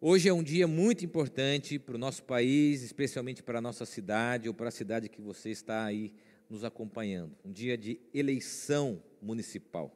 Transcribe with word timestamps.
Hoje 0.00 0.28
é 0.28 0.32
um 0.32 0.44
dia 0.44 0.68
muito 0.68 1.04
importante 1.04 1.76
para 1.76 1.96
o 1.96 1.98
nosso 1.98 2.22
país, 2.22 2.84
especialmente 2.84 3.42
para 3.42 3.58
a 3.58 3.60
nossa 3.60 3.84
cidade 3.84 4.46
ou 4.46 4.54
para 4.54 4.68
a 4.68 4.70
cidade 4.70 5.08
que 5.08 5.20
você 5.20 5.50
está 5.50 5.84
aí 5.84 6.12
nos 6.48 6.62
acompanhando. 6.62 7.34
Um 7.44 7.50
dia 7.50 7.76
de 7.76 7.98
eleição 8.14 9.02
municipal. 9.20 9.92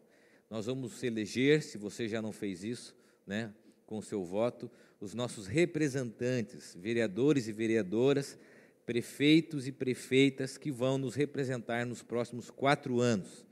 Nós 0.50 0.66
vamos 0.66 1.00
eleger, 1.04 1.62
se 1.62 1.78
você 1.78 2.08
já 2.08 2.20
não 2.20 2.32
fez 2.32 2.64
isso, 2.64 2.96
né, 3.24 3.54
com 3.86 3.98
o 3.98 4.02
seu 4.02 4.24
voto, 4.24 4.68
os 4.98 5.14
nossos 5.14 5.46
representantes, 5.46 6.76
vereadores 6.76 7.46
e 7.46 7.52
vereadoras, 7.52 8.36
prefeitos 8.84 9.68
e 9.68 9.72
prefeitas 9.72 10.58
que 10.58 10.72
vão 10.72 10.98
nos 10.98 11.14
representar 11.14 11.86
nos 11.86 12.02
próximos 12.02 12.50
quatro 12.50 12.98
anos. 12.98 13.46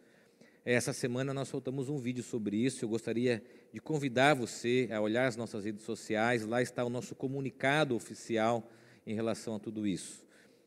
Essa 0.65 0.93
semana 0.93 1.33
nós 1.33 1.47
soltamos 1.47 1.89
um 1.89 1.99
vídeo 1.99 2.25
sobre 2.25 2.57
isso. 2.57 2.85
Eu 2.85 2.89
gostaria 2.89 3.41
de 3.73 3.81
convidar 3.81 4.35
você 4.35 4.89
a 4.93 5.01
olhar 5.01 5.27
as 5.27 5.37
nossas 5.37 5.65
redes 5.65 5.85
sociais. 5.85 6.45
Lá 6.45 6.61
está 6.61 6.85
o 6.85 6.91
nosso 6.91 7.15
comunicado 7.15 7.95
oficial 7.95 8.69
em 9.07 9.15
relação 9.15 9.55
a 9.57 9.59
tudo 9.59 9.87
isso. 9.87 10.25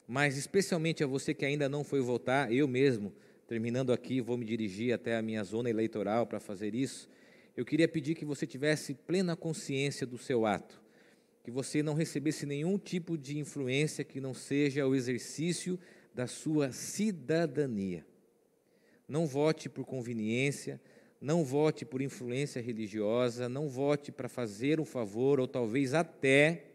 Mas, 0.08 0.38
especialmente 0.38 1.04
a 1.04 1.08
você 1.08 1.34
que 1.34 1.46
ainda 1.46 1.70
não 1.70 1.84
foi 1.84 2.02
votar, 2.02 2.52
eu 2.52 2.68
mesmo, 2.68 3.14
terminando 3.48 3.94
aqui, 3.94 4.22
vou 4.22 4.38
me 4.38 4.46
dirigir 4.46 4.94
até 4.94 5.16
a 5.16 5.22
minha 5.22 5.44
zona 5.44 5.70
eleitoral 5.70 6.28
para 6.28 6.40
fazer 6.40 6.76
isso. 6.76 7.10
Eu 7.56 7.64
queria 7.66 7.88
pedir 7.88 8.16
que 8.16 8.26
você 8.26 8.46
tivesse 8.46 8.94
plena 8.94 9.36
consciência 9.36 10.06
do 10.08 10.18
seu 10.18 10.46
ato, 10.46 10.82
que 11.44 11.52
você 11.52 11.84
não 11.84 11.94
recebesse 11.94 12.46
nenhum 12.46 12.78
tipo 12.78 13.18
de 13.18 13.38
influência 13.38 14.04
que 14.04 14.20
não 14.20 14.34
seja 14.34 14.88
o 14.88 14.96
exercício 14.96 15.80
da 16.14 16.28
sua 16.28 16.72
cidadania. 16.72 18.06
Não 19.08 19.26
vote 19.26 19.70
por 19.70 19.86
conveniência, 19.86 20.82
não 21.24 21.46
vote 21.46 21.86
por 21.86 22.02
influência 22.02 22.62
religiosa, 22.62 23.48
não 23.48 23.70
vote 23.70 24.12
para 24.12 24.28
fazer 24.28 24.78
um 24.82 24.84
favor 24.84 25.40
ou 25.40 25.48
talvez 25.48 25.94
até 25.94 26.66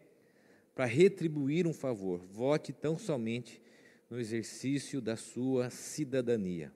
para 0.74 0.86
retribuir 0.86 1.66
um 1.66 1.74
favor. 1.74 2.24
Vote 2.32 2.72
tão 2.72 2.98
somente 2.98 3.60
no 4.08 4.18
exercício 4.18 5.02
da 5.02 5.16
sua 5.16 5.68
cidadania. 5.68 6.72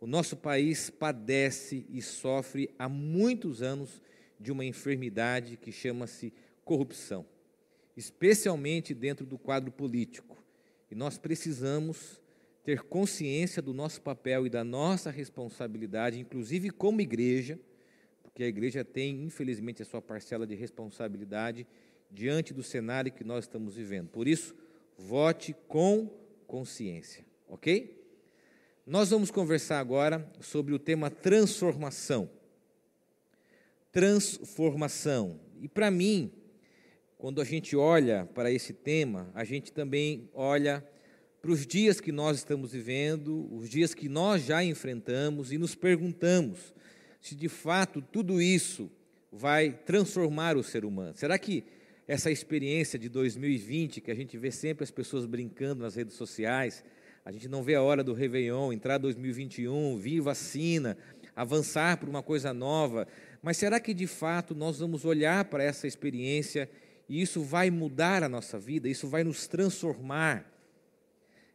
O 0.00 0.08
nosso 0.08 0.36
país 0.36 0.90
padece 0.90 1.86
e 1.88 2.02
sofre 2.02 2.68
há 2.76 2.88
muitos 2.88 3.62
anos 3.62 4.02
de 4.40 4.50
uma 4.50 4.64
enfermidade 4.64 5.56
que 5.56 5.70
chama-se 5.70 6.32
corrupção, 6.64 7.24
especialmente 7.96 8.92
dentro 8.92 9.24
do 9.24 9.38
quadro 9.38 9.70
político. 9.70 10.36
E 10.90 10.96
nós 10.96 11.16
precisamos 11.16 12.20
ter 12.64 12.82
consciência 12.82 13.60
do 13.60 13.74
nosso 13.74 14.00
papel 14.00 14.46
e 14.46 14.50
da 14.50 14.64
nossa 14.64 15.10
responsabilidade, 15.10 16.18
inclusive 16.18 16.70
como 16.70 17.02
igreja, 17.02 17.60
porque 18.22 18.42
a 18.42 18.48
igreja 18.48 18.82
tem, 18.82 19.22
infelizmente, 19.22 19.82
a 19.82 19.84
sua 19.84 20.00
parcela 20.00 20.46
de 20.46 20.54
responsabilidade 20.54 21.66
diante 22.10 22.54
do 22.54 22.62
cenário 22.62 23.12
que 23.12 23.22
nós 23.22 23.44
estamos 23.44 23.76
vivendo. 23.76 24.08
Por 24.08 24.26
isso, 24.26 24.56
vote 24.96 25.54
com 25.68 26.08
consciência, 26.46 27.24
ok? 27.46 28.02
Nós 28.86 29.10
vamos 29.10 29.30
conversar 29.30 29.78
agora 29.78 30.26
sobre 30.40 30.72
o 30.72 30.78
tema 30.78 31.10
transformação. 31.10 32.30
Transformação. 33.92 35.38
E 35.60 35.68
para 35.68 35.90
mim, 35.90 36.32
quando 37.18 37.40
a 37.40 37.44
gente 37.44 37.76
olha 37.76 38.28
para 38.34 38.50
esse 38.50 38.72
tema, 38.72 39.30
a 39.34 39.44
gente 39.44 39.70
também 39.70 40.28
olha 40.32 40.84
para 41.44 41.52
os 41.52 41.66
dias 41.66 42.00
que 42.00 42.10
nós 42.10 42.38
estamos 42.38 42.72
vivendo, 42.72 43.46
os 43.54 43.68
dias 43.68 43.92
que 43.92 44.08
nós 44.08 44.46
já 44.46 44.64
enfrentamos 44.64 45.52
e 45.52 45.58
nos 45.58 45.74
perguntamos 45.74 46.72
se 47.20 47.34
de 47.34 47.50
fato 47.50 48.00
tudo 48.00 48.40
isso 48.40 48.90
vai 49.30 49.78
transformar 49.84 50.56
o 50.56 50.62
ser 50.62 50.86
humano. 50.86 51.14
Será 51.14 51.38
que 51.38 51.62
essa 52.08 52.30
experiência 52.30 52.98
de 52.98 53.10
2020, 53.10 54.00
que 54.00 54.10
a 54.10 54.14
gente 54.14 54.38
vê 54.38 54.50
sempre 54.50 54.84
as 54.84 54.90
pessoas 54.90 55.26
brincando 55.26 55.82
nas 55.82 55.96
redes 55.96 56.14
sociais, 56.14 56.82
a 57.22 57.30
gente 57.30 57.46
não 57.46 57.62
vê 57.62 57.74
a 57.74 57.82
hora 57.82 58.02
do 58.02 58.14
Réveillon, 58.14 58.72
entrar 58.72 58.96
2021, 58.96 59.98
vir 59.98 60.22
vacina, 60.22 60.96
avançar 61.36 61.98
por 61.98 62.08
uma 62.08 62.22
coisa 62.22 62.54
nova, 62.54 63.06
mas 63.42 63.58
será 63.58 63.78
que 63.78 63.92
de 63.92 64.06
fato 64.06 64.54
nós 64.54 64.78
vamos 64.78 65.04
olhar 65.04 65.44
para 65.44 65.62
essa 65.62 65.86
experiência 65.86 66.70
e 67.06 67.20
isso 67.20 67.42
vai 67.42 67.70
mudar 67.70 68.22
a 68.22 68.30
nossa 68.30 68.58
vida, 68.58 68.88
isso 68.88 69.06
vai 69.06 69.22
nos 69.22 69.46
transformar? 69.46 70.53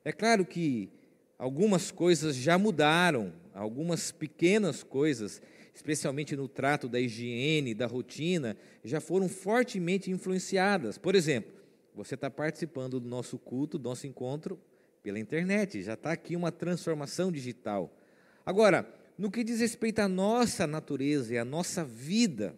É 0.09 0.11
claro 0.11 0.43
que 0.43 0.89
algumas 1.37 1.91
coisas 1.91 2.35
já 2.35 2.57
mudaram, 2.57 3.31
algumas 3.53 4.11
pequenas 4.11 4.81
coisas, 4.81 5.39
especialmente 5.71 6.35
no 6.35 6.47
trato 6.47 6.89
da 6.89 6.99
higiene, 6.99 7.75
da 7.75 7.85
rotina, 7.85 8.57
já 8.83 8.99
foram 8.99 9.29
fortemente 9.29 10.09
influenciadas. 10.09 10.97
Por 10.97 11.13
exemplo, 11.13 11.51
você 11.93 12.15
está 12.15 12.27
participando 12.27 12.99
do 12.99 13.07
nosso 13.07 13.37
culto, 13.37 13.77
do 13.77 13.87
nosso 13.87 14.07
encontro 14.07 14.59
pela 15.03 15.19
internet, 15.19 15.83
já 15.83 15.93
está 15.93 16.11
aqui 16.11 16.35
uma 16.35 16.51
transformação 16.51 17.31
digital. 17.31 17.95
Agora, 18.43 18.91
no 19.15 19.29
que 19.29 19.43
diz 19.43 19.59
respeito 19.59 19.99
à 19.99 20.07
nossa 20.07 20.65
natureza 20.65 21.35
e 21.35 21.37
à 21.37 21.45
nossa 21.45 21.83
vida, 21.83 22.55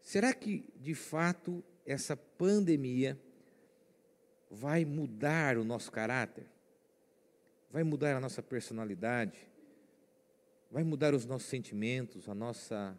será 0.00 0.32
que 0.32 0.64
de 0.80 0.94
fato 0.94 1.64
essa 1.84 2.16
pandemia 2.16 3.18
vai 4.50 4.84
mudar 4.84 5.56
o 5.58 5.64
nosso 5.64 5.90
caráter, 5.92 6.46
vai 7.70 7.82
mudar 7.82 8.16
a 8.16 8.20
nossa 8.20 8.42
personalidade, 8.42 9.38
vai 10.70 10.82
mudar 10.82 11.14
os 11.14 11.24
nossos 11.26 11.48
sentimentos, 11.48 12.28
a 12.28 12.34
nossa 12.34 12.98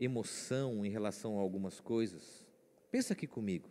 emoção 0.00 0.84
em 0.84 0.90
relação 0.90 1.38
a 1.38 1.40
algumas 1.40 1.80
coisas. 1.80 2.44
Pensa 2.90 3.12
aqui 3.12 3.26
comigo. 3.26 3.68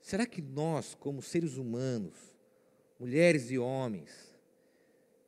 Será 0.00 0.26
que 0.26 0.40
nós, 0.40 0.94
como 0.94 1.22
seres 1.22 1.56
humanos, 1.56 2.14
mulheres 2.98 3.50
e 3.50 3.58
homens, 3.58 4.34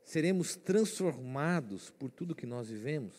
seremos 0.05 0.57
transformados 0.57 1.91
por 1.91 2.11
tudo 2.11 2.35
que 2.35 2.47
nós 2.47 2.69
vivemos? 2.69 3.15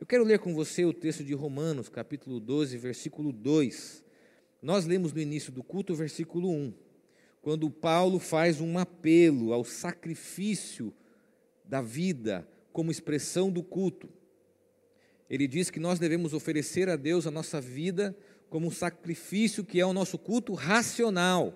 Eu 0.00 0.06
quero 0.06 0.24
ler 0.24 0.38
com 0.38 0.54
você 0.54 0.84
o 0.84 0.94
texto 0.94 1.22
de 1.22 1.34
Romanos, 1.34 1.88
capítulo 1.88 2.40
12, 2.40 2.78
versículo 2.78 3.32
2 3.32 4.09
nós 4.62 4.84
lemos 4.84 5.12
no 5.12 5.20
início 5.20 5.50
do 5.52 5.62
culto 5.62 5.92
o 5.92 5.96
versículo 5.96 6.50
1, 6.50 6.74
quando 7.40 7.70
Paulo 7.70 8.18
faz 8.18 8.60
um 8.60 8.78
apelo 8.78 9.52
ao 9.52 9.64
sacrifício 9.64 10.92
da 11.64 11.80
vida 11.80 12.46
como 12.72 12.90
expressão 12.90 13.50
do 13.50 13.62
culto. 13.62 14.08
Ele 15.28 15.46
diz 15.46 15.70
que 15.70 15.80
nós 15.80 15.98
devemos 15.98 16.34
oferecer 16.34 16.88
a 16.88 16.96
Deus 16.96 17.26
a 17.26 17.30
nossa 17.30 17.60
vida 17.60 18.16
como 18.50 18.66
um 18.66 18.70
sacrifício 18.70 19.64
que 19.64 19.80
é 19.80 19.86
o 19.86 19.92
nosso 19.92 20.18
culto 20.18 20.52
racional. 20.54 21.54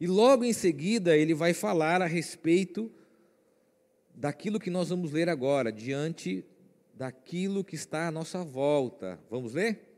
E 0.00 0.06
logo 0.06 0.44
em 0.44 0.52
seguida 0.52 1.16
ele 1.16 1.32
vai 1.32 1.54
falar 1.54 2.02
a 2.02 2.06
respeito 2.06 2.90
daquilo 4.14 4.60
que 4.60 4.70
nós 4.70 4.88
vamos 4.88 5.12
ler 5.12 5.28
agora, 5.28 5.72
diante 5.72 6.44
daquilo 6.92 7.64
que 7.64 7.74
está 7.74 8.08
à 8.08 8.10
nossa 8.10 8.44
volta. 8.44 9.18
Vamos 9.30 9.54
ler? 9.54 9.93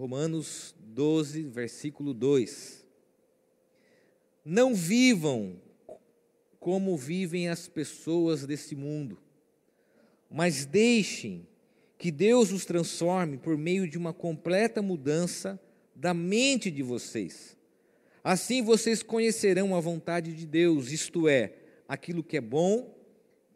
Romanos 0.00 0.74
12, 0.78 1.42
versículo 1.42 2.14
2. 2.14 2.86
Não 4.42 4.74
vivam 4.74 5.60
como 6.58 6.96
vivem 6.96 7.50
as 7.50 7.68
pessoas 7.68 8.46
desse 8.46 8.74
mundo, 8.74 9.18
mas 10.30 10.64
deixem 10.64 11.46
que 11.98 12.10
Deus 12.10 12.50
os 12.50 12.64
transforme 12.64 13.36
por 13.36 13.58
meio 13.58 13.86
de 13.86 13.98
uma 13.98 14.14
completa 14.14 14.80
mudança 14.80 15.60
da 15.94 16.14
mente 16.14 16.70
de 16.70 16.82
vocês. 16.82 17.54
Assim 18.24 18.62
vocês 18.62 19.02
conhecerão 19.02 19.76
a 19.76 19.80
vontade 19.80 20.32
de 20.32 20.46
Deus, 20.46 20.90
isto 20.90 21.28
é, 21.28 21.52
aquilo 21.86 22.24
que 22.24 22.38
é 22.38 22.40
bom, 22.40 22.90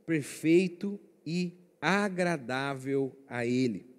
perfeito 0.05 1.01
e 1.25 1.55
agradável 1.81 3.17
a 3.27 3.47
Ele. 3.47 3.94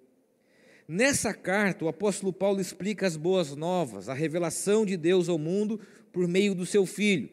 Nessa 0.88 1.34
carta, 1.34 1.84
o 1.84 1.88
apóstolo 1.88 2.32
Paulo 2.32 2.60
explica 2.60 3.08
as 3.08 3.16
boas 3.16 3.56
novas, 3.56 4.08
a 4.08 4.14
revelação 4.14 4.86
de 4.86 4.96
Deus 4.96 5.28
ao 5.28 5.36
mundo 5.36 5.80
por 6.12 6.28
meio 6.28 6.54
do 6.54 6.64
seu 6.64 6.86
filho. 6.86 7.28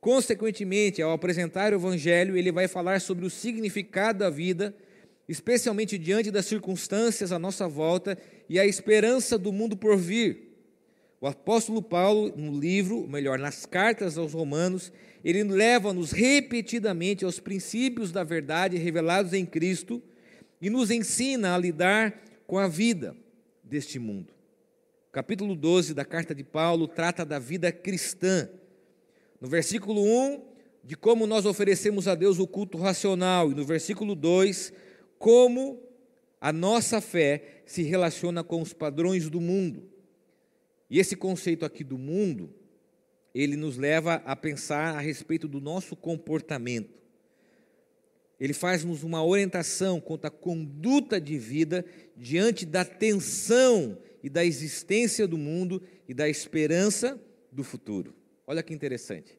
Consequentemente, 0.00 1.00
ao 1.00 1.12
apresentar 1.12 1.72
o 1.72 1.76
evangelho, 1.76 2.36
ele 2.36 2.50
vai 2.50 2.66
falar 2.66 3.00
sobre 3.00 3.24
o 3.24 3.30
significado 3.30 4.18
da 4.18 4.30
vida, 4.30 4.74
especialmente 5.28 5.96
diante 5.96 6.32
das 6.32 6.46
circunstâncias 6.46 7.30
à 7.30 7.38
nossa 7.38 7.68
volta 7.68 8.18
e 8.48 8.58
a 8.58 8.66
esperança 8.66 9.38
do 9.38 9.52
mundo 9.52 9.76
por 9.76 9.96
vir. 9.96 10.48
O 11.20 11.26
apóstolo 11.28 11.80
Paulo, 11.80 12.32
no 12.36 12.58
livro, 12.58 13.06
melhor, 13.06 13.38
nas 13.38 13.64
cartas 13.64 14.18
aos 14.18 14.32
Romanos, 14.32 14.92
ele 15.24 15.44
leva-nos 15.44 16.10
repetidamente 16.10 17.24
aos 17.24 17.38
princípios 17.38 18.10
da 18.10 18.24
verdade 18.24 18.76
revelados 18.76 19.32
em 19.32 19.46
Cristo 19.46 20.02
e 20.60 20.68
nos 20.68 20.90
ensina 20.90 21.54
a 21.54 21.58
lidar 21.58 22.27
com 22.48 22.56
a 22.56 22.66
vida 22.66 23.14
deste 23.62 23.98
mundo. 23.98 24.32
O 25.10 25.12
capítulo 25.12 25.54
12 25.54 25.92
da 25.92 26.02
carta 26.02 26.34
de 26.34 26.42
Paulo 26.42 26.88
trata 26.88 27.22
da 27.22 27.38
vida 27.38 27.70
cristã. 27.70 28.48
No 29.38 29.46
versículo 29.46 30.02
1, 30.02 30.42
de 30.82 30.96
como 30.96 31.26
nós 31.26 31.44
oferecemos 31.44 32.08
a 32.08 32.14
Deus 32.14 32.38
o 32.38 32.46
culto 32.46 32.78
racional, 32.78 33.52
e 33.52 33.54
no 33.54 33.66
versículo 33.66 34.14
2, 34.14 34.72
como 35.18 35.78
A 36.40 36.52
nossa 36.52 37.00
fé 37.00 37.62
se 37.66 37.82
relaciona 37.82 38.42
com 38.42 38.62
os 38.62 38.72
padrões 38.72 39.28
do 39.28 39.40
mundo. 39.40 39.90
E 40.88 40.98
esse 40.98 41.16
conceito 41.16 41.66
aqui 41.66 41.84
do 41.84 41.98
mundo, 41.98 42.54
ele 43.34 43.56
nos 43.56 43.76
leva 43.76 44.22
a 44.24 44.34
pensar 44.34 44.96
a 44.96 45.00
respeito 45.00 45.46
do 45.48 45.60
nosso 45.60 45.94
comportamento. 45.94 47.02
Ele 48.40 48.52
faz-nos 48.52 49.02
uma 49.02 49.24
orientação 49.24 50.00
quanto 50.00 50.26
à 50.26 50.30
conduta 50.30 51.20
de 51.20 51.36
vida 51.38 51.84
diante 52.16 52.64
da 52.64 52.84
tensão 52.84 53.98
e 54.22 54.28
da 54.28 54.44
existência 54.44 55.26
do 55.26 55.36
mundo 55.36 55.82
e 56.08 56.14
da 56.14 56.28
esperança 56.28 57.20
do 57.50 57.64
futuro. 57.64 58.14
Olha 58.46 58.62
que 58.62 58.72
interessante. 58.72 59.38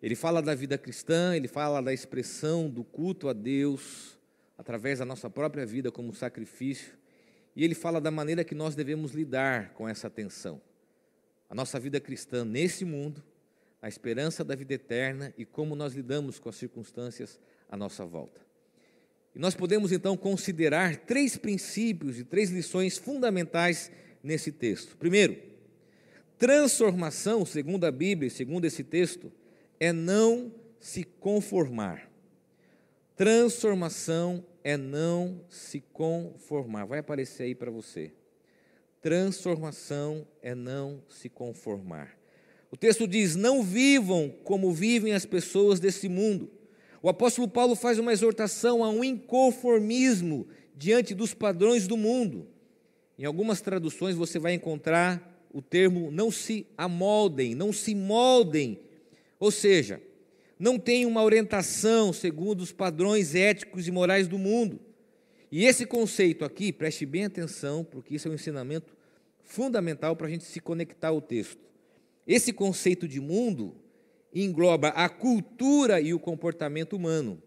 Ele 0.00 0.14
fala 0.14 0.40
da 0.40 0.54
vida 0.54 0.76
cristã, 0.78 1.36
ele 1.36 1.48
fala 1.48 1.80
da 1.80 1.92
expressão 1.92 2.68
do 2.68 2.82
culto 2.82 3.28
a 3.28 3.32
Deus 3.32 4.18
através 4.56 4.98
da 5.00 5.04
nossa 5.04 5.28
própria 5.28 5.66
vida 5.66 5.90
como 5.90 6.14
sacrifício, 6.14 6.94
e 7.54 7.64
ele 7.64 7.74
fala 7.74 8.00
da 8.00 8.10
maneira 8.10 8.44
que 8.44 8.54
nós 8.54 8.74
devemos 8.74 9.12
lidar 9.12 9.72
com 9.74 9.88
essa 9.88 10.08
tensão. 10.08 10.60
A 11.50 11.54
nossa 11.54 11.78
vida 11.78 12.00
cristã 12.00 12.44
nesse 12.44 12.84
mundo, 12.84 13.22
a 13.80 13.88
esperança 13.88 14.44
da 14.44 14.54
vida 14.54 14.74
eterna 14.74 15.34
e 15.36 15.44
como 15.44 15.74
nós 15.74 15.94
lidamos 15.94 16.38
com 16.38 16.48
as 16.48 16.56
circunstâncias 16.56 17.38
à 17.72 17.76
nossa 17.76 18.04
volta. 18.04 18.42
E 19.34 19.38
nós 19.38 19.54
podemos 19.54 19.92
então 19.92 20.14
considerar 20.14 20.94
três 20.94 21.38
princípios 21.38 22.18
e 22.18 22.24
três 22.24 22.50
lições 22.50 22.98
fundamentais 22.98 23.90
nesse 24.22 24.52
texto. 24.52 24.94
Primeiro, 24.98 25.42
transformação, 26.38 27.46
segundo 27.46 27.86
a 27.86 27.90
Bíblia 27.90 28.28
segundo 28.28 28.66
esse 28.66 28.84
texto, 28.84 29.32
é 29.80 29.90
não 29.90 30.54
se 30.78 31.02
conformar. 31.02 32.10
Transformação 33.16 34.44
é 34.62 34.76
não 34.76 35.42
se 35.48 35.80
conformar. 35.80 36.84
Vai 36.84 36.98
aparecer 36.98 37.44
aí 37.44 37.54
para 37.54 37.70
você. 37.70 38.12
Transformação 39.00 40.28
é 40.42 40.54
não 40.54 41.02
se 41.08 41.30
conformar. 41.30 42.18
O 42.70 42.76
texto 42.76 43.06
diz: 43.06 43.34
Não 43.34 43.62
vivam 43.62 44.28
como 44.44 44.72
vivem 44.72 45.14
as 45.14 45.24
pessoas 45.24 45.80
desse 45.80 46.08
mundo 46.08 46.50
o 47.02 47.08
apóstolo 47.08 47.48
Paulo 47.48 47.74
faz 47.74 47.98
uma 47.98 48.12
exortação 48.12 48.84
a 48.84 48.88
um 48.88 49.02
inconformismo 49.02 50.46
diante 50.76 51.14
dos 51.14 51.34
padrões 51.34 51.88
do 51.88 51.96
mundo. 51.96 52.46
Em 53.18 53.24
algumas 53.24 53.60
traduções 53.60 54.14
você 54.14 54.38
vai 54.38 54.54
encontrar 54.54 55.30
o 55.52 55.60
termo 55.60 56.10
não 56.10 56.30
se 56.30 56.66
amoldem, 56.78 57.54
não 57.56 57.72
se 57.72 57.94
moldem. 57.94 58.80
Ou 59.38 59.50
seja, 59.50 60.00
não 60.58 60.78
tem 60.78 61.04
uma 61.04 61.24
orientação 61.24 62.12
segundo 62.12 62.60
os 62.60 62.72
padrões 62.72 63.34
éticos 63.34 63.88
e 63.88 63.90
morais 63.90 64.28
do 64.28 64.38
mundo. 64.38 64.80
E 65.50 65.64
esse 65.64 65.84
conceito 65.84 66.44
aqui, 66.44 66.72
preste 66.72 67.04
bem 67.04 67.24
atenção, 67.24 67.84
porque 67.84 68.14
isso 68.14 68.28
é 68.28 68.30
um 68.30 68.34
ensinamento 68.34 68.96
fundamental 69.42 70.14
para 70.16 70.28
a 70.28 70.30
gente 70.30 70.44
se 70.44 70.60
conectar 70.60 71.08
ao 71.08 71.20
texto. 71.20 71.60
Esse 72.26 72.52
conceito 72.52 73.08
de 73.08 73.20
mundo 73.20 73.74
engloba 74.34 74.88
a 74.88 75.08
cultura 75.08 76.00
e 76.00 76.14
o 76.14 76.18
comportamento 76.18 76.94
humano. 76.94 77.42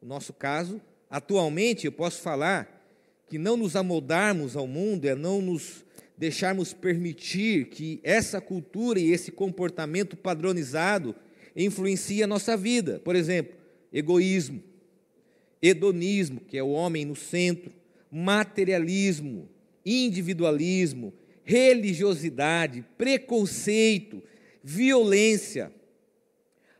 No 0.00 0.08
nosso 0.08 0.32
caso, 0.32 0.80
atualmente, 1.10 1.86
eu 1.86 1.92
posso 1.92 2.20
falar 2.20 2.78
que 3.26 3.38
não 3.38 3.56
nos 3.56 3.76
amoldarmos 3.76 4.56
ao 4.56 4.66
mundo 4.66 5.06
é 5.06 5.14
não 5.14 5.42
nos 5.42 5.84
deixarmos 6.16 6.72
permitir 6.72 7.66
que 7.66 8.00
essa 8.02 8.40
cultura 8.40 8.98
e 8.98 9.12
esse 9.12 9.30
comportamento 9.30 10.16
padronizado 10.16 11.14
influencie 11.54 12.22
a 12.22 12.26
nossa 12.26 12.56
vida. 12.56 13.00
Por 13.04 13.14
exemplo, 13.14 13.54
egoísmo, 13.92 14.62
hedonismo, 15.62 16.40
que 16.40 16.56
é 16.56 16.62
o 16.62 16.70
homem 16.70 17.04
no 17.04 17.14
centro, 17.14 17.72
materialismo, 18.10 19.48
individualismo, 19.84 21.12
religiosidade, 21.44 22.84
preconceito, 22.96 24.22
violência, 24.62 25.72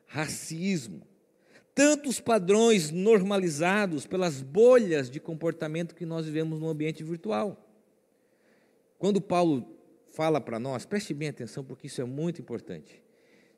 racismo, 0.09 1.07
tantos 1.75 2.19
padrões 2.19 2.91
normalizados 2.91 4.07
pelas 4.07 4.43
bolhas 4.43 5.09
de 5.09 5.21
comportamento 5.21 5.95
que 5.95 6.07
nós 6.07 6.27
vivemos 6.27 6.59
no 6.59 6.69
ambiente 6.69 7.05
virtual. 7.05 7.65
Quando 8.99 9.21
Paulo 9.21 9.79
fala 10.09 10.41
para 10.41 10.59
nós, 10.59 10.85
preste 10.85 11.15
bem 11.15 11.29
atenção 11.29 11.63
porque 11.63 11.87
isso 11.87 12.01
é 12.01 12.05
muito 12.05 12.41
importante, 12.41 13.01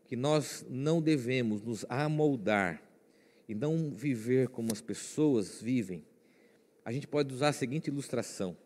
que 0.07 0.17
nós 0.17 0.67
não 0.69 1.01
devemos 1.01 1.63
nos 1.63 1.87
amoldar 1.89 2.83
e 3.49 3.55
não 3.55 3.95
viver 3.95 4.49
como 4.49 4.71
as 4.73 4.81
pessoas 4.81 5.63
vivem. 5.63 6.05
A 6.85 6.93
gente 6.93 7.07
pode 7.07 7.33
usar 7.33 7.49
a 7.49 7.53
seguinte 7.53 7.87
ilustração: 7.87 8.57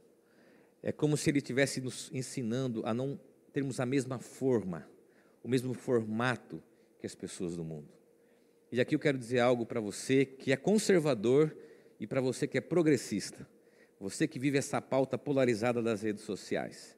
é 0.82 0.90
como 0.90 1.16
se 1.16 1.30
ele 1.30 1.38
estivesse 1.38 1.80
nos 1.80 2.10
ensinando 2.12 2.82
a 2.84 2.94
não 2.94 3.20
termos 3.52 3.78
a 3.78 3.86
mesma 3.86 4.18
forma, 4.18 4.88
o 5.42 5.48
mesmo 5.48 5.74
formato 5.74 6.62
que 7.04 7.06
as 7.06 7.14
pessoas 7.14 7.54
do 7.54 7.62
mundo. 7.62 7.92
E 8.72 8.80
aqui 8.80 8.94
eu 8.94 8.98
quero 8.98 9.18
dizer 9.18 9.38
algo 9.38 9.66
para 9.66 9.78
você 9.78 10.24
que 10.24 10.50
é 10.50 10.56
conservador 10.56 11.54
e 12.00 12.06
para 12.06 12.18
você 12.18 12.46
que 12.46 12.56
é 12.56 12.62
progressista. 12.62 13.46
Você 14.00 14.26
que 14.26 14.38
vive 14.38 14.56
essa 14.56 14.80
pauta 14.80 15.18
polarizada 15.18 15.82
das 15.82 16.00
redes 16.00 16.24
sociais. 16.24 16.96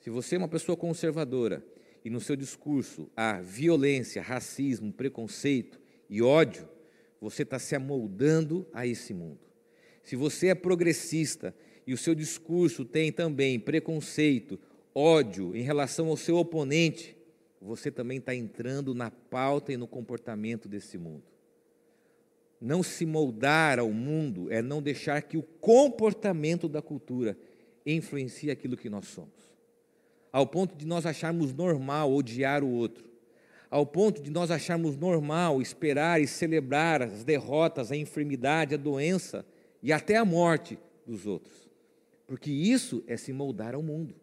Se 0.00 0.10
você 0.10 0.34
é 0.34 0.38
uma 0.38 0.48
pessoa 0.48 0.76
conservadora 0.76 1.64
e 2.04 2.10
no 2.10 2.20
seu 2.20 2.34
discurso 2.34 3.08
há 3.16 3.40
violência, 3.40 4.20
racismo, 4.20 4.92
preconceito 4.92 5.80
e 6.10 6.20
ódio, 6.20 6.68
você 7.20 7.44
está 7.44 7.60
se 7.60 7.76
amoldando 7.76 8.66
a 8.72 8.84
esse 8.84 9.14
mundo. 9.14 9.46
Se 10.02 10.16
você 10.16 10.48
é 10.48 10.56
progressista 10.56 11.54
e 11.86 11.94
o 11.94 11.96
seu 11.96 12.16
discurso 12.16 12.84
tem 12.84 13.12
também 13.12 13.60
preconceito, 13.60 14.58
ódio 14.92 15.54
em 15.54 15.62
relação 15.62 16.08
ao 16.08 16.16
seu 16.16 16.36
oponente, 16.36 17.15
você 17.66 17.90
também 17.90 18.18
está 18.18 18.32
entrando 18.34 18.94
na 18.94 19.10
pauta 19.10 19.72
e 19.72 19.76
no 19.76 19.88
comportamento 19.88 20.68
desse 20.68 20.96
mundo. 20.96 21.24
Não 22.60 22.82
se 22.82 23.04
moldar 23.04 23.78
ao 23.78 23.90
mundo 23.90 24.50
é 24.50 24.62
não 24.62 24.80
deixar 24.80 25.20
que 25.22 25.36
o 25.36 25.42
comportamento 25.42 26.68
da 26.68 26.80
cultura 26.80 27.36
influencie 27.84 28.50
aquilo 28.50 28.76
que 28.76 28.88
nós 28.88 29.08
somos. 29.08 29.54
Ao 30.32 30.46
ponto 30.46 30.76
de 30.76 30.86
nós 30.86 31.04
acharmos 31.04 31.52
normal 31.52 32.12
odiar 32.12 32.62
o 32.62 32.70
outro. 32.70 33.04
Ao 33.68 33.84
ponto 33.84 34.22
de 34.22 34.30
nós 34.30 34.50
acharmos 34.50 34.96
normal 34.96 35.60
esperar 35.60 36.20
e 36.20 36.26
celebrar 36.26 37.02
as 37.02 37.24
derrotas, 37.24 37.90
a 37.90 37.96
enfermidade, 37.96 38.74
a 38.74 38.78
doença 38.78 39.44
e 39.82 39.92
até 39.92 40.16
a 40.16 40.24
morte 40.24 40.78
dos 41.04 41.26
outros. 41.26 41.68
Porque 42.26 42.50
isso 42.50 43.02
é 43.06 43.16
se 43.16 43.32
moldar 43.32 43.74
ao 43.74 43.82
mundo. 43.82 44.14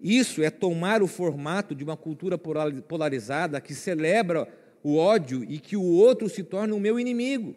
Isso 0.00 0.42
é 0.42 0.50
tomar 0.50 1.02
o 1.02 1.06
formato 1.06 1.74
de 1.74 1.82
uma 1.82 1.96
cultura 1.96 2.36
polarizada 2.36 3.60
que 3.60 3.74
celebra 3.74 4.48
o 4.82 4.96
ódio 4.96 5.42
e 5.44 5.58
que 5.58 5.76
o 5.76 5.82
outro 5.82 6.28
se 6.28 6.42
torna 6.42 6.74
o 6.74 6.80
meu 6.80 7.00
inimigo. 7.00 7.56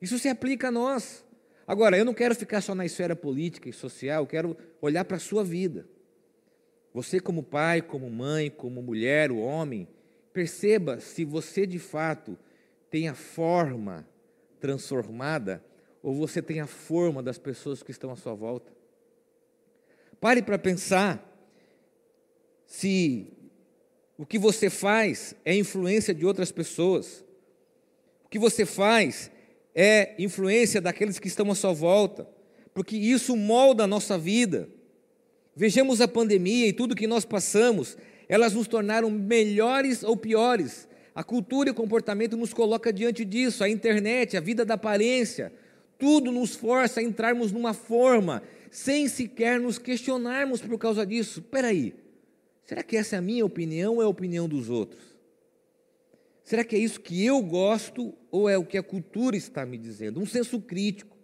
Isso 0.00 0.18
se 0.18 0.28
aplica 0.28 0.68
a 0.68 0.70
nós. 0.70 1.24
Agora, 1.66 1.96
eu 1.96 2.04
não 2.04 2.12
quero 2.12 2.34
ficar 2.34 2.60
só 2.60 2.74
na 2.74 2.84
esfera 2.84 3.14
política 3.14 3.68
e 3.68 3.72
social, 3.72 4.24
eu 4.24 4.26
quero 4.26 4.56
olhar 4.80 5.04
para 5.04 5.16
a 5.16 5.20
sua 5.20 5.44
vida. 5.44 5.86
Você, 6.92 7.20
como 7.20 7.42
pai, 7.42 7.80
como 7.80 8.10
mãe, 8.10 8.50
como 8.50 8.82
mulher, 8.82 9.30
o 9.30 9.38
homem, 9.38 9.88
perceba 10.32 11.00
se 11.00 11.24
você 11.24 11.66
de 11.66 11.78
fato 11.78 12.36
tem 12.90 13.08
a 13.08 13.14
forma 13.14 14.06
transformada 14.60 15.64
ou 16.02 16.14
você 16.14 16.42
tem 16.42 16.60
a 16.60 16.66
forma 16.66 17.22
das 17.22 17.38
pessoas 17.38 17.82
que 17.82 17.90
estão 17.90 18.10
à 18.10 18.16
sua 18.16 18.34
volta. 18.34 18.72
Pare 20.22 20.40
para 20.40 20.56
pensar 20.56 21.20
se 22.64 23.26
o 24.16 24.24
que 24.24 24.38
você 24.38 24.70
faz 24.70 25.34
é 25.44 25.52
influência 25.52 26.14
de 26.14 26.24
outras 26.24 26.52
pessoas. 26.52 27.24
O 28.24 28.28
que 28.28 28.38
você 28.38 28.64
faz 28.64 29.32
é 29.74 30.14
influência 30.20 30.80
daqueles 30.80 31.18
que 31.18 31.26
estão 31.26 31.50
à 31.50 31.56
sua 31.56 31.72
volta, 31.72 32.24
porque 32.72 32.96
isso 32.96 33.36
molda 33.36 33.82
a 33.82 33.86
nossa 33.88 34.16
vida. 34.16 34.68
Vejamos 35.56 36.00
a 36.00 36.06
pandemia 36.06 36.68
e 36.68 36.72
tudo 36.72 36.94
que 36.94 37.08
nós 37.08 37.24
passamos, 37.24 37.98
elas 38.28 38.52
nos 38.52 38.68
tornaram 38.68 39.10
melhores 39.10 40.04
ou 40.04 40.16
piores. 40.16 40.86
A 41.16 41.24
cultura 41.24 41.68
e 41.68 41.72
o 41.72 41.74
comportamento 41.74 42.36
nos 42.36 42.54
coloca 42.54 42.92
diante 42.92 43.24
disso, 43.24 43.64
a 43.64 43.68
internet, 43.68 44.36
a 44.36 44.40
vida 44.40 44.64
da 44.64 44.74
aparência, 44.74 45.52
tudo 45.98 46.30
nos 46.30 46.54
força 46.54 47.00
a 47.00 47.02
entrarmos 47.02 47.50
numa 47.50 47.74
forma 47.74 48.40
sem 48.72 49.06
sequer 49.06 49.60
nos 49.60 49.76
questionarmos 49.76 50.62
por 50.62 50.78
causa 50.78 51.04
disso. 51.04 51.40
Espera 51.40 51.68
aí, 51.68 51.94
será 52.64 52.82
que 52.82 52.96
essa 52.96 53.16
é 53.16 53.18
a 53.18 53.22
minha 53.22 53.44
opinião 53.44 53.96
ou 53.96 54.02
é 54.02 54.06
a 54.06 54.08
opinião 54.08 54.48
dos 54.48 54.70
outros? 54.70 55.12
Será 56.42 56.64
que 56.64 56.74
é 56.74 56.78
isso 56.78 56.98
que 56.98 57.22
eu 57.22 57.40
gosto 57.42 58.14
ou 58.30 58.48
é 58.48 58.56
o 58.56 58.64
que 58.64 58.78
a 58.78 58.82
cultura 58.82 59.36
está 59.36 59.66
me 59.66 59.76
dizendo? 59.76 60.18
Um 60.18 60.24
senso 60.24 60.58
crítico, 60.58 61.14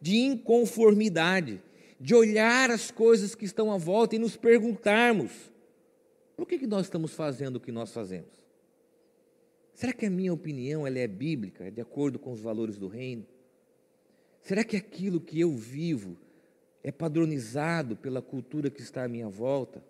de 0.00 0.16
inconformidade, 0.16 1.62
de 2.00 2.14
olhar 2.14 2.70
as 2.70 2.90
coisas 2.90 3.34
que 3.34 3.44
estão 3.44 3.70
à 3.70 3.76
volta 3.76 4.16
e 4.16 4.18
nos 4.18 4.34
perguntarmos: 4.34 5.30
por 6.34 6.48
que, 6.48 6.58
que 6.58 6.66
nós 6.66 6.86
estamos 6.86 7.12
fazendo 7.12 7.56
o 7.56 7.60
que 7.60 7.70
nós 7.70 7.92
fazemos? 7.92 8.32
Será 9.74 9.92
que 9.92 10.06
a 10.06 10.10
minha 10.10 10.32
opinião 10.32 10.86
ela 10.86 10.98
é 10.98 11.06
bíblica, 11.06 11.64
é 11.64 11.70
de 11.70 11.82
acordo 11.82 12.18
com 12.18 12.32
os 12.32 12.40
valores 12.40 12.78
do 12.78 12.88
reino? 12.88 13.26
Será 14.40 14.64
que 14.64 14.76
aquilo 14.76 15.20
que 15.20 15.38
eu 15.38 15.54
vivo 15.54 16.16
é 16.84 16.92
padronizado 16.92 17.96
pela 17.96 18.20
cultura 18.20 18.70
que 18.70 18.82
está 18.82 19.04
à 19.04 19.08
minha 19.08 19.28
volta? 19.28 19.82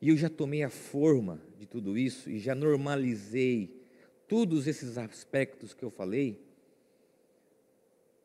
E 0.00 0.08
eu 0.08 0.16
já 0.16 0.30
tomei 0.30 0.62
a 0.62 0.70
forma 0.70 1.38
de 1.58 1.66
tudo 1.66 1.98
isso 1.98 2.30
e 2.30 2.38
já 2.38 2.54
normalizei 2.54 3.84
todos 4.26 4.66
esses 4.66 4.96
aspectos 4.96 5.74
que 5.74 5.84
eu 5.84 5.90
falei? 5.90 6.42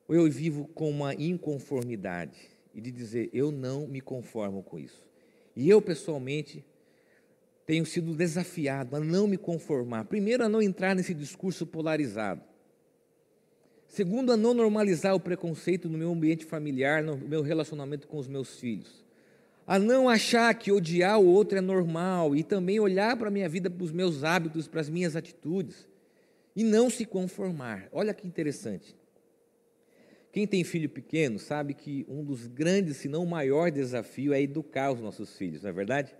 Ou 0.07 0.15
eu 0.15 0.31
vivo 0.31 0.65
com 0.69 0.89
uma 0.89 1.13
inconformidade 1.13 2.39
e 2.73 2.79
de 2.79 2.89
dizer, 2.89 3.29
eu 3.33 3.51
não 3.51 3.85
me 3.85 3.99
conformo 3.99 4.63
com 4.63 4.79
isso? 4.79 5.05
E 5.53 5.69
eu, 5.69 5.81
pessoalmente, 5.81 6.63
tenho 7.65 7.85
sido 7.85 8.15
desafiado 8.15 8.95
a 8.95 8.99
não 8.99 9.27
me 9.27 9.37
conformar. 9.37 10.05
Primeiro, 10.05 10.43
a 10.43 10.49
não 10.49 10.61
entrar 10.61 10.95
nesse 10.95 11.13
discurso 11.13 11.67
polarizado. 11.67 12.41
Segundo, 13.89 14.31
a 14.31 14.37
não 14.37 14.53
normalizar 14.53 15.15
o 15.15 15.19
preconceito 15.19 15.89
no 15.89 15.97
meu 15.97 16.11
ambiente 16.11 16.45
familiar, 16.45 17.01
no 17.01 17.17
meu 17.17 17.41
relacionamento 17.41 18.07
com 18.07 18.19
os 18.19 18.27
meus 18.27 18.59
filhos. 18.59 19.03
A 19.65 19.79
não 19.79 20.07
achar 20.07 20.53
que 20.53 20.71
odiar 20.71 21.19
o 21.19 21.25
outro 21.25 21.57
é 21.57 21.61
normal 21.61 22.35
e 22.35 22.43
também 22.43 22.79
olhar 22.79 23.17
para 23.17 23.29
a 23.29 23.31
minha 23.31 23.49
vida, 23.49 23.67
para 23.67 23.83
os 23.83 23.91
meus 23.91 24.23
hábitos, 24.23 24.67
para 24.67 24.79
as 24.79 24.89
minhas 24.89 25.15
atitudes 25.15 25.87
e 26.55 26.63
não 26.63 26.87
se 26.87 27.03
conformar. 27.03 27.89
Olha 27.91 28.13
que 28.13 28.27
interessante. 28.27 28.95
Quem 30.31 30.45
tem 30.45 30.63
filho 30.63 30.87
pequeno 30.87 31.39
sabe 31.39 31.73
que 31.73 32.05
um 32.07 32.23
dos 32.23 32.45
grandes, 32.45 32.97
se 32.97 33.07
não 33.07 33.23
o 33.23 33.29
maior 33.29 33.71
desafio 33.71 34.33
é 34.33 34.41
educar 34.41 34.91
os 34.91 35.01
nossos 35.01 35.35
filhos, 35.35 35.63
não 35.63 35.71
é 35.71 35.73
verdade? 35.73 36.15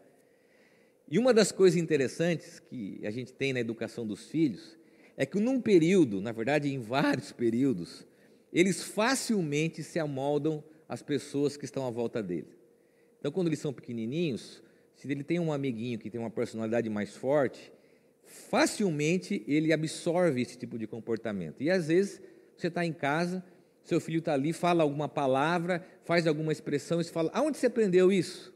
E 1.08 1.20
uma 1.20 1.36
das 1.36 1.52
coisas 1.52 1.80
interessantes 1.80 2.60
que 2.60 3.00
a 3.06 3.12
gente 3.12 3.32
tem 3.32 3.54
na 3.54 3.60
educação 3.60 4.08
dos 4.08 4.26
filhos 4.26 4.79
é 5.20 5.26
que 5.26 5.38
num 5.38 5.60
período, 5.60 6.22
na 6.22 6.32
verdade 6.32 6.74
em 6.74 6.80
vários 6.80 7.34
períodos, 7.34 8.08
eles 8.54 8.82
facilmente 8.82 9.84
se 9.84 10.00
amoldam 10.00 10.64
às 10.88 11.04
pessoas 11.04 11.58
que 11.58 11.66
estão 11.66 11.86
à 11.86 11.90
volta 11.90 12.24
dele. 12.24 12.48
Então, 13.20 13.30
quando 13.30 13.48
eles 13.48 13.60
são 13.60 13.74
pequenininhos, 13.74 14.64
se 14.96 15.12
ele 15.12 15.22
tem 15.22 15.38
um 15.38 15.52
amiguinho 15.52 16.00
que 16.00 16.10
tem 16.10 16.22
uma 16.22 16.30
personalidade 16.30 16.90
mais 16.90 17.18
forte, 17.18 17.70
facilmente 18.24 19.44
ele 19.46 19.74
absorve 19.74 20.42
esse 20.42 20.58
tipo 20.58 20.80
de 20.80 20.88
comportamento. 20.88 21.62
E 21.62 21.70
às 21.70 21.88
vezes 21.88 22.22
você 22.56 22.68
está 22.68 22.86
em 22.86 22.94
casa, 22.94 23.44
seu 23.84 24.00
filho 24.00 24.20
está 24.20 24.34
ali, 24.34 24.54
fala 24.54 24.84
alguma 24.84 25.10
palavra, 25.10 25.86
faz 26.06 26.28
alguma 26.28 26.54
expressão, 26.54 27.02
e 27.02 27.04
você 27.04 27.12
fala: 27.12 27.30
aonde 27.34 27.58
você 27.58 27.68
aprendeu 27.68 28.10
isso? 28.10 28.54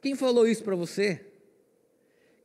Quem 0.00 0.14
falou 0.14 0.48
isso 0.48 0.64
para 0.64 0.74
você? 0.74 1.20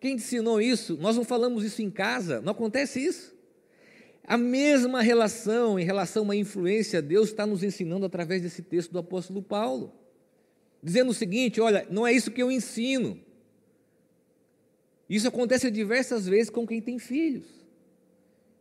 Quem 0.04 0.16
ensinou 0.16 0.60
isso? 0.60 0.98
Nós 0.98 1.16
não 1.16 1.24
falamos 1.24 1.64
isso 1.64 1.82
em 1.82 1.90
casa, 1.90 2.42
não 2.42 2.52
acontece 2.52 3.00
isso. 3.00 3.34
A 4.26 4.36
mesma 4.36 5.02
relação 5.02 5.80
em 5.80 5.86
relação 5.86 6.24
uma 6.24 6.36
influência, 6.36 7.02
Deus 7.02 7.30
está 7.30 7.48
nos 7.48 7.64
ensinando 7.64 8.06
através 8.06 8.42
desse 8.42 8.62
texto 8.62 8.92
do 8.92 9.00
apóstolo 9.00 9.42
Paulo, 9.42 9.94
dizendo 10.84 11.12
o 11.12 11.14
seguinte: 11.14 11.62
olha, 11.62 11.88
não 11.90 12.06
é 12.06 12.12
isso 12.12 12.32
que 12.32 12.44
eu 12.44 12.52
ensino. 12.52 13.18
Isso 15.10 15.26
acontece 15.26 15.72
diversas 15.72 16.28
vezes 16.28 16.50
com 16.50 16.68
quem 16.68 16.82
tem 16.82 17.00
filhos, 17.00 17.48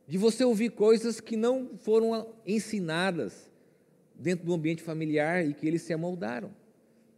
de 0.07 0.19
você 0.19 0.45
ouvir 0.45 0.71
coisas 0.71 1.21
que 1.21 1.37
não 1.37 1.77
foram 1.77 2.37
ensinadas 2.47 3.51
dentro 4.15 4.47
do 4.47 4.55
ambiente 4.55 4.81
familiar 4.81 5.45
e 5.45 5.55
que 5.55 5.67
eles 5.67 5.83
se 5.83 5.93
amoldaram. 5.93 6.55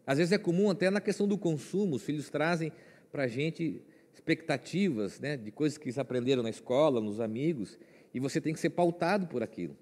Às 0.07 0.17
vezes 0.17 0.33
é 0.33 0.39
comum 0.39 0.71
até 0.71 0.89
na 0.89 1.03
questão 1.03 1.29
do 1.29 1.37
consumo, 1.37 1.97
os 1.97 2.03
filhos 2.03 2.31
trazem 2.31 2.73
para 3.13 3.25
a 3.25 3.29
gente 3.29 3.83
expectativas 4.25 5.21
né, 5.21 5.37
de 5.37 5.51
coisas 5.51 5.77
que 5.77 5.85
eles 5.85 5.99
aprenderam 5.99 6.43
na 6.43 6.49
escola, 6.49 6.99
nos 6.99 7.21
amigos, 7.21 7.79
e 8.15 8.19
você 8.19 8.41
tem 8.41 8.55
que 8.55 8.61
ser 8.61 8.71
pautado 8.71 9.27
por 9.27 9.43
aquilo. 9.43 9.77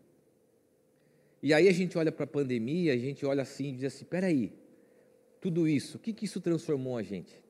E 1.41 1.55
aí 1.55 1.69
a 1.69 1.73
gente 1.73 1.97
olha 1.97 2.11
para 2.11 2.25
a 2.25 2.27
pandemia, 2.27 2.93
a 2.93 2.97
gente 2.97 3.25
olha 3.25 3.43
assim 3.43 3.69
e 3.69 3.73
diz 3.75 3.85
assim: 3.85 4.05
peraí, 4.05 4.53
tudo 5.41 5.69
isso, 5.69 5.97
o 5.97 6.01
que, 6.01 6.13
que 6.13 6.25
isso 6.25 6.41
transformou 6.41 6.97
a 6.97 7.05
gente? 7.05 7.41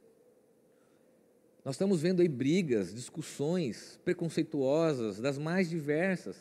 Nós 1.64 1.76
estamos 1.76 2.02
vendo 2.02 2.20
aí 2.20 2.28
brigas, 2.28 2.94
discussões 2.94 3.98
preconceituosas, 4.04 5.18
das 5.18 5.38
mais 5.38 5.70
diversas, 5.70 6.36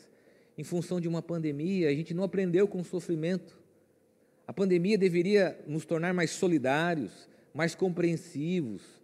em 0.58 0.64
função 0.64 1.00
de 1.00 1.08
uma 1.08 1.22
pandemia, 1.22 1.88
a 1.88 1.94
gente 1.94 2.12
não 2.12 2.24
aprendeu 2.24 2.68
com 2.68 2.80
o 2.80 2.84
sofrimento. 2.84 3.58
A 4.46 4.52
pandemia 4.52 4.98
deveria 4.98 5.58
nos 5.66 5.86
tornar 5.86 6.12
mais 6.12 6.30
solidários, 6.30 7.28
mais 7.54 7.74
compreensivos, 7.74 9.01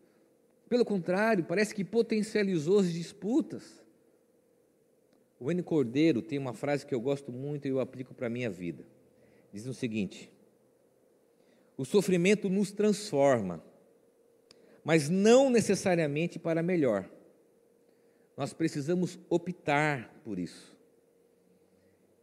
pelo 0.68 0.84
contrário, 0.84 1.44
parece 1.44 1.74
que 1.74 1.84
potencializou 1.84 2.80
as 2.80 2.92
disputas. 2.92 3.82
O 5.40 5.50
N. 5.50 5.62
Cordeiro 5.62 6.20
tem 6.20 6.38
uma 6.38 6.52
frase 6.52 6.84
que 6.84 6.94
eu 6.94 7.00
gosto 7.00 7.32
muito 7.32 7.66
e 7.66 7.70
eu 7.70 7.80
aplico 7.80 8.12
para 8.12 8.26
a 8.26 8.30
minha 8.30 8.50
vida. 8.50 8.84
Diz 9.52 9.66
o 9.66 9.72
seguinte: 9.72 10.30
O 11.76 11.84
sofrimento 11.84 12.50
nos 12.50 12.70
transforma, 12.70 13.64
mas 14.84 15.08
não 15.08 15.48
necessariamente 15.48 16.38
para 16.38 16.62
melhor. 16.62 17.08
Nós 18.36 18.52
precisamos 18.52 19.18
optar 19.28 20.20
por 20.22 20.38
isso. 20.38 20.76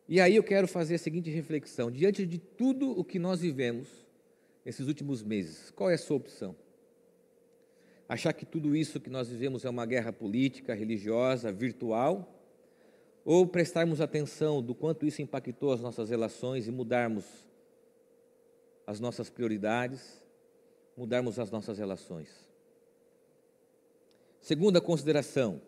E 0.08 0.22
aí 0.22 0.36
eu 0.36 0.44
quero 0.44 0.68
fazer 0.68 0.96
a 0.96 1.00
seguinte 1.00 1.30
reflexão: 1.32 1.90
diante 1.90 2.26
de 2.26 2.38
tudo 2.38 2.92
o 2.92 3.04
que 3.04 3.18
nós 3.18 3.42
vivemos 3.42 3.88
nesses 4.64 4.88
últimos 4.88 5.24
meses, 5.24 5.72
qual 5.72 5.90
é 5.90 5.96
a 5.96 5.98
sua 5.98 6.18
opção? 6.18 6.56
Achar 8.08 8.34
que 8.34 8.46
tudo 8.46 8.76
isso 8.76 9.00
que 9.00 9.10
nós 9.10 9.30
vivemos 9.30 9.66
é 9.66 9.70
uma 9.70 9.86
guerra 9.86 10.14
política, 10.14 10.74
religiosa, 10.74 11.52
virtual, 11.52 12.32
ou 13.24 13.48
prestarmos 13.48 14.00
atenção 14.00 14.62
do 14.62 14.76
quanto 14.76 15.06
isso 15.06 15.22
impactou 15.22 15.74
as 15.74 15.82
nossas 15.82 16.10
relações 16.10 16.68
e 16.68 16.72
mudarmos 16.72 17.26
as 18.86 19.00
nossas 19.00 19.30
prioridades, 19.30 20.24
mudarmos 20.96 21.40
as 21.40 21.50
nossas 21.50 21.80
relações. 21.80 22.30
Segunda 24.40 24.80
consideração: 24.80 25.60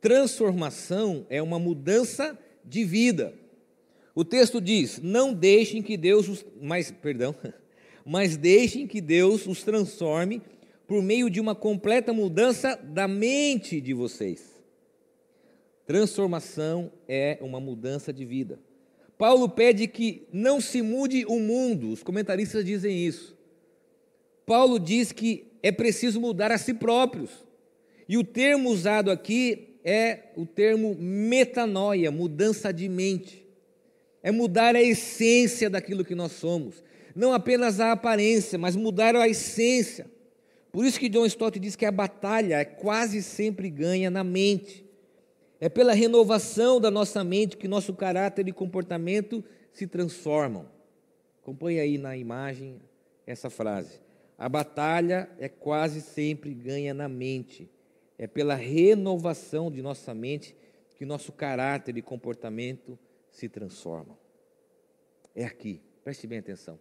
transformação 0.00 1.26
é 1.28 1.42
uma 1.42 1.58
mudança 1.58 2.38
de 2.64 2.84
vida. 2.84 3.34
O 4.14 4.24
texto 4.24 4.62
diz: 4.62 4.98
"Não 5.02 5.34
deixem 5.34 5.82
que 5.82 5.94
Deus 5.94 6.26
os, 6.26 6.46
mas, 6.58 6.90
perdão, 6.90 7.34
mas 8.02 8.38
deixem 8.38 8.86
que 8.86 9.02
Deus 9.02 9.46
os 9.46 9.62
transforme 9.62 10.40
por 10.88 11.02
meio 11.02 11.28
de 11.28 11.38
uma 11.38 11.54
completa 11.54 12.14
mudança 12.14 12.74
da 12.74 13.06
mente 13.06 13.78
de 13.78 13.92
vocês. 13.92 14.58
Transformação 15.86 16.90
é 17.06 17.36
uma 17.42 17.60
mudança 17.60 18.10
de 18.10 18.24
vida. 18.24 18.58
Paulo 19.18 19.50
pede 19.50 19.86
que 19.86 20.26
não 20.32 20.62
se 20.62 20.80
mude 20.80 21.26
o 21.26 21.38
mundo, 21.38 21.90
os 21.90 22.02
comentaristas 22.02 22.64
dizem 22.64 23.06
isso. 23.06 23.36
Paulo 24.46 24.80
diz 24.80 25.12
que 25.12 25.52
é 25.62 25.70
preciso 25.70 26.18
mudar 26.22 26.50
a 26.50 26.56
si 26.56 26.72
próprios. 26.72 27.30
E 28.08 28.16
o 28.16 28.24
termo 28.24 28.70
usado 28.70 29.10
aqui 29.10 29.78
é 29.84 30.30
o 30.36 30.46
termo 30.46 30.96
metanoia, 30.98 32.10
mudança 32.10 32.72
de 32.72 32.88
mente. 32.88 33.46
É 34.22 34.32
mudar 34.32 34.74
a 34.74 34.82
essência 34.82 35.68
daquilo 35.68 36.04
que 36.04 36.14
nós 36.14 36.32
somos. 36.32 36.82
Não 37.14 37.34
apenas 37.34 37.78
a 37.78 37.92
aparência, 37.92 38.58
mas 38.58 38.74
mudar 38.74 39.14
a 39.14 39.28
essência. 39.28 40.06
Por 40.78 40.84
isso 40.84 41.00
que 41.00 41.08
John 41.08 41.26
Stott 41.26 41.58
diz 41.58 41.74
que 41.74 41.84
a 41.84 41.90
batalha 41.90 42.64
quase 42.64 43.20
sempre 43.20 43.68
ganha 43.68 44.08
na 44.12 44.22
mente. 44.22 44.88
É 45.58 45.68
pela 45.68 45.92
renovação 45.92 46.80
da 46.80 46.88
nossa 46.88 47.24
mente 47.24 47.56
que 47.56 47.66
nosso 47.66 47.92
caráter 47.94 48.46
e 48.46 48.52
comportamento 48.52 49.42
se 49.72 49.88
transformam. 49.88 50.70
Acompanhe 51.42 51.80
aí 51.80 51.98
na 51.98 52.16
imagem 52.16 52.80
essa 53.26 53.50
frase. 53.50 53.98
A 54.38 54.48
batalha 54.48 55.28
é 55.40 55.48
quase 55.48 56.00
sempre 56.00 56.54
ganha 56.54 56.94
na 56.94 57.08
mente. 57.08 57.68
É 58.16 58.28
pela 58.28 58.54
renovação 58.54 59.72
de 59.72 59.82
nossa 59.82 60.14
mente 60.14 60.54
que 60.94 61.04
nosso 61.04 61.32
caráter 61.32 61.98
e 61.98 62.02
comportamento 62.02 62.96
se 63.32 63.48
transformam. 63.48 64.16
É 65.34 65.44
aqui, 65.44 65.82
preste 66.04 66.24
bem 66.28 66.38
atenção 66.38 66.78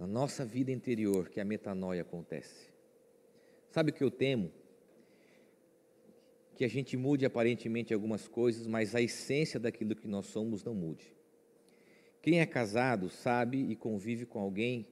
na 0.00 0.06
nossa 0.06 0.46
vida 0.46 0.72
interior 0.72 1.28
que 1.28 1.38
a 1.38 1.44
metanoia 1.44 2.00
acontece. 2.00 2.70
Sabe 3.70 3.90
o 3.90 3.94
que 3.94 4.02
eu 4.02 4.10
temo? 4.10 4.50
Que 6.56 6.64
a 6.64 6.68
gente 6.68 6.96
mude 6.96 7.26
aparentemente 7.26 7.92
algumas 7.92 8.26
coisas, 8.26 8.66
mas 8.66 8.94
a 8.94 9.02
essência 9.02 9.60
daquilo 9.60 9.94
que 9.94 10.08
nós 10.08 10.24
somos 10.24 10.64
não 10.64 10.74
mude. 10.74 11.14
Quem 12.22 12.40
é 12.40 12.46
casado 12.46 13.10
sabe 13.10 13.58
e 13.58 13.76
convive 13.76 14.24
com 14.24 14.40
alguém 14.40 14.88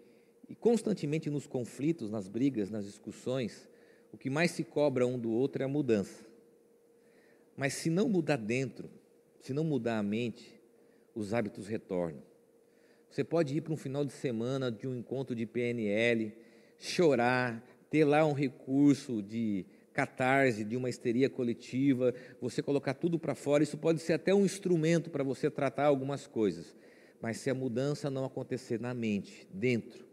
e 0.47 0.55
constantemente 0.55 1.31
nos 1.31 1.47
conflitos, 1.47 2.11
nas 2.11 2.29
brigas, 2.29 2.71
nas 2.71 2.85
discussões, 2.85 3.67
o 4.13 4.19
que 4.19 4.29
mais 4.29 4.51
se 4.51 4.63
cobra 4.63 5.07
um 5.07 5.19
do 5.19 5.31
outro 5.31 5.63
é 5.63 5.65
a 5.65 5.69
mudança. 5.69 6.23
Mas 7.57 7.73
se 7.73 7.89
não 7.89 8.11
mudar 8.11 8.37
dentro, 8.37 8.91
se 9.41 9.55
não 9.55 9.65
mudar 9.65 9.99
a 9.99 10.03
mente, 10.03 10.61
os 11.15 11.33
hábitos 11.33 11.67
retornam. 11.67 12.28
Você 13.11 13.25
pode 13.25 13.57
ir 13.57 13.61
para 13.61 13.73
um 13.73 13.77
final 13.77 14.05
de 14.05 14.13
semana 14.13 14.71
de 14.71 14.87
um 14.87 14.95
encontro 14.97 15.35
de 15.35 15.47
PNL, 15.47 16.33
chorar, 16.79 17.65
ter 17.91 18.05
lá 18.05 18.25
um 18.25 18.33
recurso 18.33 19.23
de 19.23 19.65
catarse, 19.93 20.63
de 20.63 20.77
uma 20.77 20.89
histeria 20.89 21.29
coletiva, 21.29 22.15
você 22.41 22.63
colocar 22.63 22.95
tudo 22.95 23.19
para 23.19 23.35
fora, 23.35 23.65
isso 23.65 23.77
pode 23.77 24.01
ser 24.01 24.13
até 24.13 24.33
um 24.33 24.45
instrumento 24.45 25.11
para 25.11 25.25
você 25.25 25.51
tratar 25.51 25.87
algumas 25.87 26.27
coisas. 26.27 26.77
Mas 27.21 27.39
se 27.39 27.51
a 27.51 27.55
mudança 27.55 28.09
não 28.09 28.25
acontecer 28.25 28.79
na 28.79 28.95
mente, 28.95 29.49
dentro, 29.53 30.07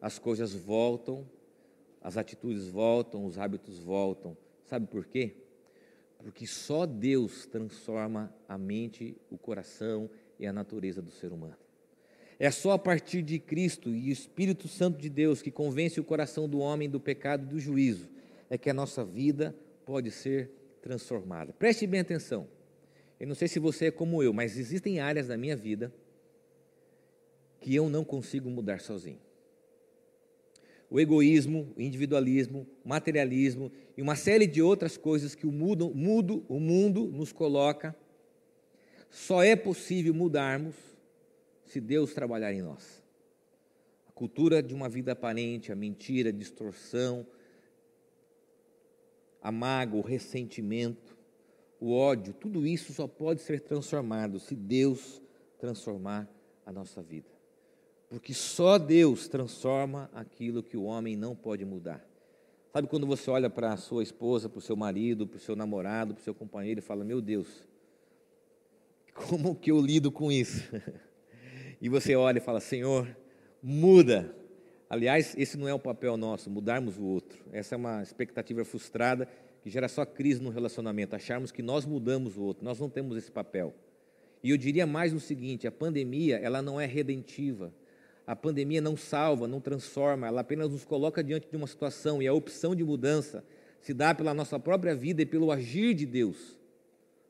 as 0.00 0.18
coisas 0.18 0.54
voltam, 0.54 1.28
as 2.00 2.16
atitudes 2.16 2.68
voltam, 2.68 3.24
os 3.26 3.38
hábitos 3.38 3.80
voltam. 3.80 4.36
Sabe 4.66 4.86
por 4.86 5.04
quê? 5.06 5.34
Porque 6.18 6.46
só 6.46 6.86
Deus 6.86 7.46
transforma 7.46 8.32
a 8.48 8.56
mente, 8.56 9.16
o 9.30 9.36
coração 9.36 10.08
e 10.38 10.46
a 10.46 10.52
natureza 10.52 11.02
do 11.02 11.10
ser 11.10 11.32
humano. 11.32 11.56
É 12.38 12.50
só 12.50 12.72
a 12.72 12.78
partir 12.78 13.22
de 13.22 13.38
Cristo 13.38 13.90
e 13.90 14.10
o 14.10 14.12
Espírito 14.12 14.68
Santo 14.68 14.98
de 14.98 15.08
Deus 15.08 15.42
que 15.42 15.50
convence 15.50 15.98
o 15.98 16.04
coração 16.04 16.48
do 16.48 16.60
homem 16.60 16.88
do 16.88 17.00
pecado 17.00 17.44
e 17.44 17.48
do 17.48 17.58
juízo, 17.58 18.08
é 18.48 18.56
que 18.56 18.70
a 18.70 18.74
nossa 18.74 19.04
vida 19.04 19.54
pode 19.84 20.10
ser 20.10 20.50
transformada. 20.80 21.52
Preste 21.52 21.86
bem 21.86 22.00
atenção. 22.00 22.46
Eu 23.18 23.26
não 23.26 23.34
sei 23.34 23.48
se 23.48 23.58
você 23.58 23.86
é 23.86 23.90
como 23.90 24.22
eu, 24.22 24.32
mas 24.32 24.56
existem 24.56 25.00
áreas 25.00 25.26
da 25.26 25.36
minha 25.36 25.56
vida 25.56 25.92
que 27.60 27.74
eu 27.74 27.90
não 27.90 28.04
consigo 28.04 28.48
mudar 28.48 28.80
sozinho. 28.80 29.18
O 30.88 30.98
egoísmo, 31.00 31.72
o 31.76 31.82
individualismo, 31.82 32.66
o 32.84 32.88
materialismo 32.88 33.70
e 33.96 34.00
uma 34.00 34.14
série 34.14 34.46
de 34.46 34.62
outras 34.62 34.96
coisas 34.96 35.34
que 35.34 35.46
o 35.46 35.52
mundo, 35.52 35.88
o 36.48 36.60
mundo 36.60 37.10
nos 37.12 37.32
coloca, 37.32 37.94
só 39.10 39.42
é 39.42 39.56
possível 39.56 40.14
mudarmos 40.14 40.74
se 41.64 41.80
Deus 41.80 42.14
trabalhar 42.14 42.52
em 42.52 42.62
nós. 42.62 43.02
A 44.08 44.12
cultura 44.12 44.62
de 44.62 44.74
uma 44.74 44.88
vida 44.88 45.12
aparente, 45.12 45.70
a 45.72 45.76
mentira, 45.76 46.30
a 46.30 46.32
distorção, 46.32 47.26
a 49.42 49.52
mágoa, 49.52 50.00
o 50.00 50.04
ressentimento, 50.04 51.16
o 51.80 51.92
ódio, 51.92 52.34
tudo 52.34 52.66
isso 52.66 52.92
só 52.92 53.06
pode 53.06 53.40
ser 53.40 53.60
transformado 53.60 54.40
se 54.40 54.54
Deus 54.54 55.22
transformar 55.58 56.28
a 56.66 56.72
nossa 56.72 57.02
vida. 57.02 57.28
Porque 58.08 58.32
só 58.32 58.78
Deus 58.78 59.28
transforma 59.28 60.10
aquilo 60.14 60.62
que 60.62 60.76
o 60.76 60.84
homem 60.84 61.16
não 61.16 61.36
pode 61.36 61.64
mudar. 61.64 62.04
Sabe 62.72 62.88
quando 62.88 63.06
você 63.06 63.30
olha 63.30 63.50
para 63.50 63.72
a 63.72 63.76
sua 63.76 64.02
esposa, 64.02 64.48
para 64.48 64.58
o 64.58 64.62
seu 64.62 64.76
marido, 64.76 65.26
para 65.26 65.36
o 65.36 65.40
seu 65.40 65.54
namorado, 65.54 66.14
para 66.14 66.20
o 66.20 66.24
seu 66.24 66.34
companheiro 66.34 66.80
e 66.80 66.82
fala: 66.82 67.04
Meu 67.04 67.20
Deus, 67.20 67.66
como 69.26 69.54
que 69.54 69.70
eu 69.70 69.80
lido 69.80 70.10
com 70.10 70.30
isso? 70.30 70.64
e 71.80 71.88
você 71.88 72.14
olha 72.14 72.38
e 72.38 72.40
fala: 72.40 72.60
Senhor, 72.60 73.08
muda. 73.62 74.34
Aliás, 74.88 75.34
esse 75.36 75.58
não 75.58 75.68
é 75.68 75.74
o 75.74 75.78
papel 75.78 76.16
nosso, 76.16 76.48
mudarmos 76.48 76.96
o 76.96 77.04
outro. 77.04 77.38
Essa 77.52 77.74
é 77.74 77.76
uma 77.76 78.02
expectativa 78.02 78.64
frustrada 78.64 79.28
que 79.62 79.68
gera 79.68 79.86
só 79.86 80.06
crise 80.06 80.40
no 80.40 80.48
relacionamento, 80.48 81.14
acharmos 81.14 81.52
que 81.52 81.62
nós 81.62 81.84
mudamos 81.84 82.38
o 82.38 82.42
outro. 82.42 82.64
Nós 82.64 82.80
não 82.80 82.88
temos 82.88 83.18
esse 83.18 83.30
papel. 83.30 83.74
E 84.42 84.50
eu 84.50 84.56
diria 84.56 84.86
mais 84.86 85.12
o 85.12 85.20
seguinte: 85.20 85.66
a 85.66 85.72
pandemia, 85.72 86.36
ela 86.36 86.62
não 86.62 86.80
é 86.80 86.86
redentiva. 86.86 87.72
A 88.26 88.36
pandemia 88.36 88.80
não 88.80 88.96
salva, 88.96 89.48
não 89.48 89.58
transforma, 89.58 90.26
ela 90.26 90.42
apenas 90.42 90.70
nos 90.70 90.84
coloca 90.84 91.24
diante 91.24 91.48
de 91.48 91.56
uma 91.56 91.66
situação 91.66 92.20
e 92.20 92.28
a 92.28 92.32
opção 92.32 92.76
de 92.76 92.84
mudança 92.84 93.42
se 93.80 93.94
dá 93.94 94.14
pela 94.14 94.34
nossa 94.34 94.60
própria 94.60 94.94
vida 94.94 95.22
e 95.22 95.26
pelo 95.26 95.50
agir 95.50 95.94
de 95.94 96.04
Deus 96.04 96.58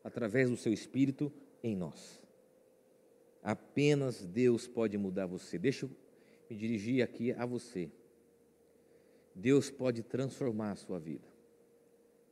através 0.03 0.51
do 0.51 0.57
seu 0.57 0.73
espírito 0.73 1.33
em 1.63 1.77
nós. 1.77 2.21
Apenas 3.43 4.25
Deus 4.25 4.67
pode 4.67 4.97
mudar 4.99 5.27
você. 5.27 5.59
Deixa 5.59 5.87
eu 5.87 5.91
me 6.51 6.57
dirigir 6.57 7.03
aqui 7.03 7.33
a 7.33 7.47
você. 7.47 7.91
Deus 9.35 9.71
pode 9.71 10.03
transformar 10.03 10.73
a 10.73 10.77
sua 10.77 10.99
vida. 10.99 11.29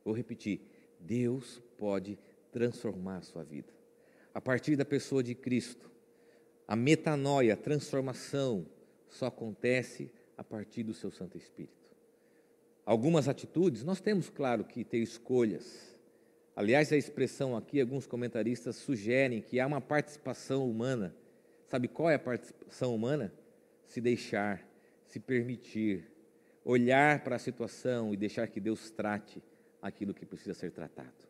Vou 0.03 0.13
repetir: 0.13 0.61
Deus 0.99 1.61
pode 1.77 2.17
transformar 2.51 3.17
a 3.17 3.21
sua 3.21 3.43
vida. 3.43 3.73
A 4.33 4.41
partir 4.41 4.75
da 4.75 4.85
pessoa 4.85 5.23
de 5.23 5.33
Cristo, 5.33 5.89
a 6.67 6.75
metanoia, 6.75 7.53
a 7.53 7.57
transformação, 7.57 8.65
só 9.09 9.27
acontece 9.27 10.11
a 10.35 10.43
partir 10.43 10.83
do 10.83 10.93
seu 10.93 11.09
Santo 11.09 11.37
Espírito. 11.37 11.95
Algumas 12.85 13.27
atitudes, 13.27 13.83
nós 13.83 13.99
temos, 13.99 14.29
claro, 14.29 14.63
que 14.63 14.83
ter 14.83 14.99
escolhas. 14.99 15.96
Aliás, 16.57 16.91
a 16.91 16.97
expressão 16.97 17.55
aqui, 17.55 17.79
alguns 17.79 18.05
comentaristas 18.05 18.75
sugerem 18.75 19.41
que 19.41 19.61
há 19.61 19.65
uma 19.65 19.79
participação 19.79 20.69
humana. 20.69 21.15
Sabe 21.67 21.87
qual 21.87 22.09
é 22.09 22.15
a 22.15 22.19
participação 22.19 22.93
humana? 22.93 23.31
se 23.87 24.01
deixar, 24.01 24.67
se 25.05 25.19
permitir, 25.19 26.11
olhar 26.63 27.23
para 27.23 27.37
a 27.37 27.39
situação 27.39 28.13
e 28.13 28.17
deixar 28.17 28.47
que 28.47 28.59
Deus 28.59 28.91
trate 28.91 29.41
aquilo 29.81 30.13
que 30.13 30.25
precisa 30.25 30.53
ser 30.53 30.71
tratado. 30.71 31.27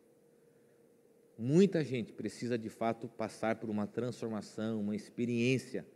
Muita 1.38 1.84
gente 1.84 2.12
precisa 2.12 2.58
de 2.58 2.68
fato 2.68 3.06
passar 3.08 3.56
por 3.56 3.70
uma 3.70 3.86
transformação, 3.86 4.80
uma 4.80 4.96
experiência 4.96 5.86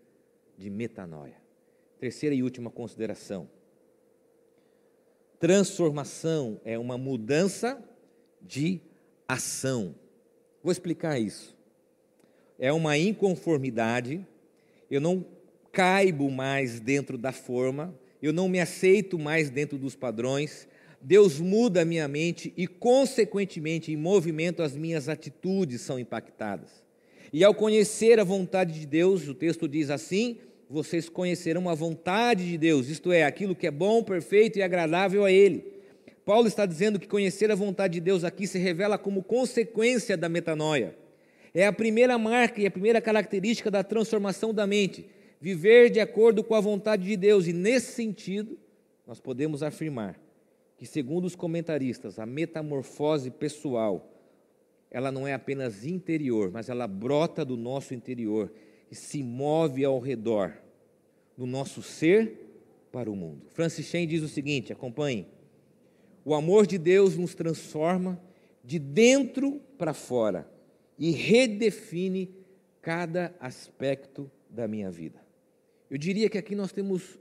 de 0.56 0.70
metanoia. 0.70 1.36
Terceira 1.98 2.34
e 2.34 2.42
última 2.42 2.70
consideração. 2.70 3.50
Transformação 5.40 6.60
é 6.64 6.78
uma 6.78 6.96
mudança 6.96 7.82
de 8.40 8.80
ação. 9.28 9.94
Vou 10.62 10.72
explicar 10.72 11.18
isso. 11.18 11.56
É 12.58 12.72
uma 12.72 12.96
inconformidade. 12.96 14.26
Eu 14.90 15.00
não 15.00 15.24
caibo 15.72 16.30
mais 16.30 16.78
dentro 16.78 17.16
da 17.16 17.32
forma, 17.32 17.98
eu 18.20 18.32
não 18.32 18.48
me 18.48 18.60
aceito 18.60 19.18
mais 19.18 19.48
dentro 19.50 19.78
dos 19.78 19.96
padrões. 19.96 20.68
Deus 21.00 21.40
muda 21.40 21.82
a 21.82 21.84
minha 21.84 22.06
mente 22.06 22.52
e, 22.56 22.66
consequentemente, 22.66 23.90
em 23.90 23.96
movimento, 23.96 24.62
as 24.62 24.76
minhas 24.76 25.08
atitudes 25.08 25.80
são 25.80 25.98
impactadas. 25.98 26.84
E 27.32 27.42
ao 27.42 27.54
conhecer 27.54 28.20
a 28.20 28.24
vontade 28.24 28.78
de 28.78 28.86
Deus, 28.86 29.26
o 29.26 29.34
texto 29.34 29.66
diz 29.66 29.90
assim: 29.90 30.38
vocês 30.68 31.08
conhecerão 31.08 31.68
a 31.68 31.74
vontade 31.74 32.48
de 32.48 32.56
Deus, 32.56 32.88
isto 32.88 33.10
é, 33.10 33.24
aquilo 33.24 33.56
que 33.56 33.66
é 33.66 33.70
bom, 33.70 34.02
perfeito 34.04 34.58
e 34.58 34.62
agradável 34.62 35.24
a 35.24 35.32
Ele. 35.32 35.81
Paulo 36.24 36.46
está 36.46 36.64
dizendo 36.66 37.00
que 37.00 37.06
conhecer 37.06 37.50
a 37.50 37.54
vontade 37.54 37.94
de 37.94 38.00
Deus 38.00 38.24
aqui 38.24 38.46
se 38.46 38.58
revela 38.58 38.96
como 38.96 39.22
consequência 39.22 40.16
da 40.16 40.28
metanoia. 40.28 40.96
É 41.54 41.66
a 41.66 41.72
primeira 41.72 42.16
marca 42.16 42.60
e 42.60 42.66
a 42.66 42.70
primeira 42.70 43.00
característica 43.00 43.70
da 43.70 43.82
transformação 43.82 44.54
da 44.54 44.66
mente 44.66 45.06
viver 45.40 45.90
de 45.90 45.98
acordo 45.98 46.44
com 46.44 46.54
a 46.54 46.60
vontade 46.60 47.02
de 47.04 47.16
Deus. 47.16 47.48
E 47.48 47.52
nesse 47.52 47.92
sentido, 47.92 48.56
nós 49.04 49.20
podemos 49.20 49.62
afirmar 49.62 50.18
que, 50.76 50.86
segundo 50.86 51.24
os 51.24 51.34
comentaristas, 51.34 52.18
a 52.20 52.24
metamorfose 52.24 53.30
pessoal, 53.30 54.08
ela 54.88 55.10
não 55.10 55.26
é 55.26 55.34
apenas 55.34 55.84
interior, 55.84 56.50
mas 56.52 56.68
ela 56.68 56.86
brota 56.86 57.44
do 57.44 57.56
nosso 57.56 57.92
interior 57.92 58.52
e 58.88 58.94
se 58.94 59.22
move 59.22 59.84
ao 59.84 59.98
redor 59.98 60.52
do 61.36 61.46
nosso 61.46 61.82
ser 61.82 62.38
para 62.92 63.10
o 63.10 63.16
mundo. 63.16 63.46
Francis 63.48 63.90
diz 64.08 64.22
o 64.22 64.28
seguinte, 64.28 64.72
acompanhe: 64.72 65.26
O 66.24 66.34
amor 66.34 66.66
de 66.66 66.78
Deus 66.78 67.16
nos 67.16 67.34
transforma 67.34 68.20
de 68.62 68.78
dentro 68.78 69.60
para 69.76 69.92
fora 69.92 70.48
e 70.98 71.10
redefine 71.10 72.34
cada 72.80 73.34
aspecto 73.40 74.30
da 74.48 74.68
minha 74.68 74.90
vida. 74.90 75.20
Eu 75.90 75.98
diria 75.98 76.30
que 76.30 76.38
aqui 76.38 76.54
nós 76.54 76.72
temos 76.72 77.18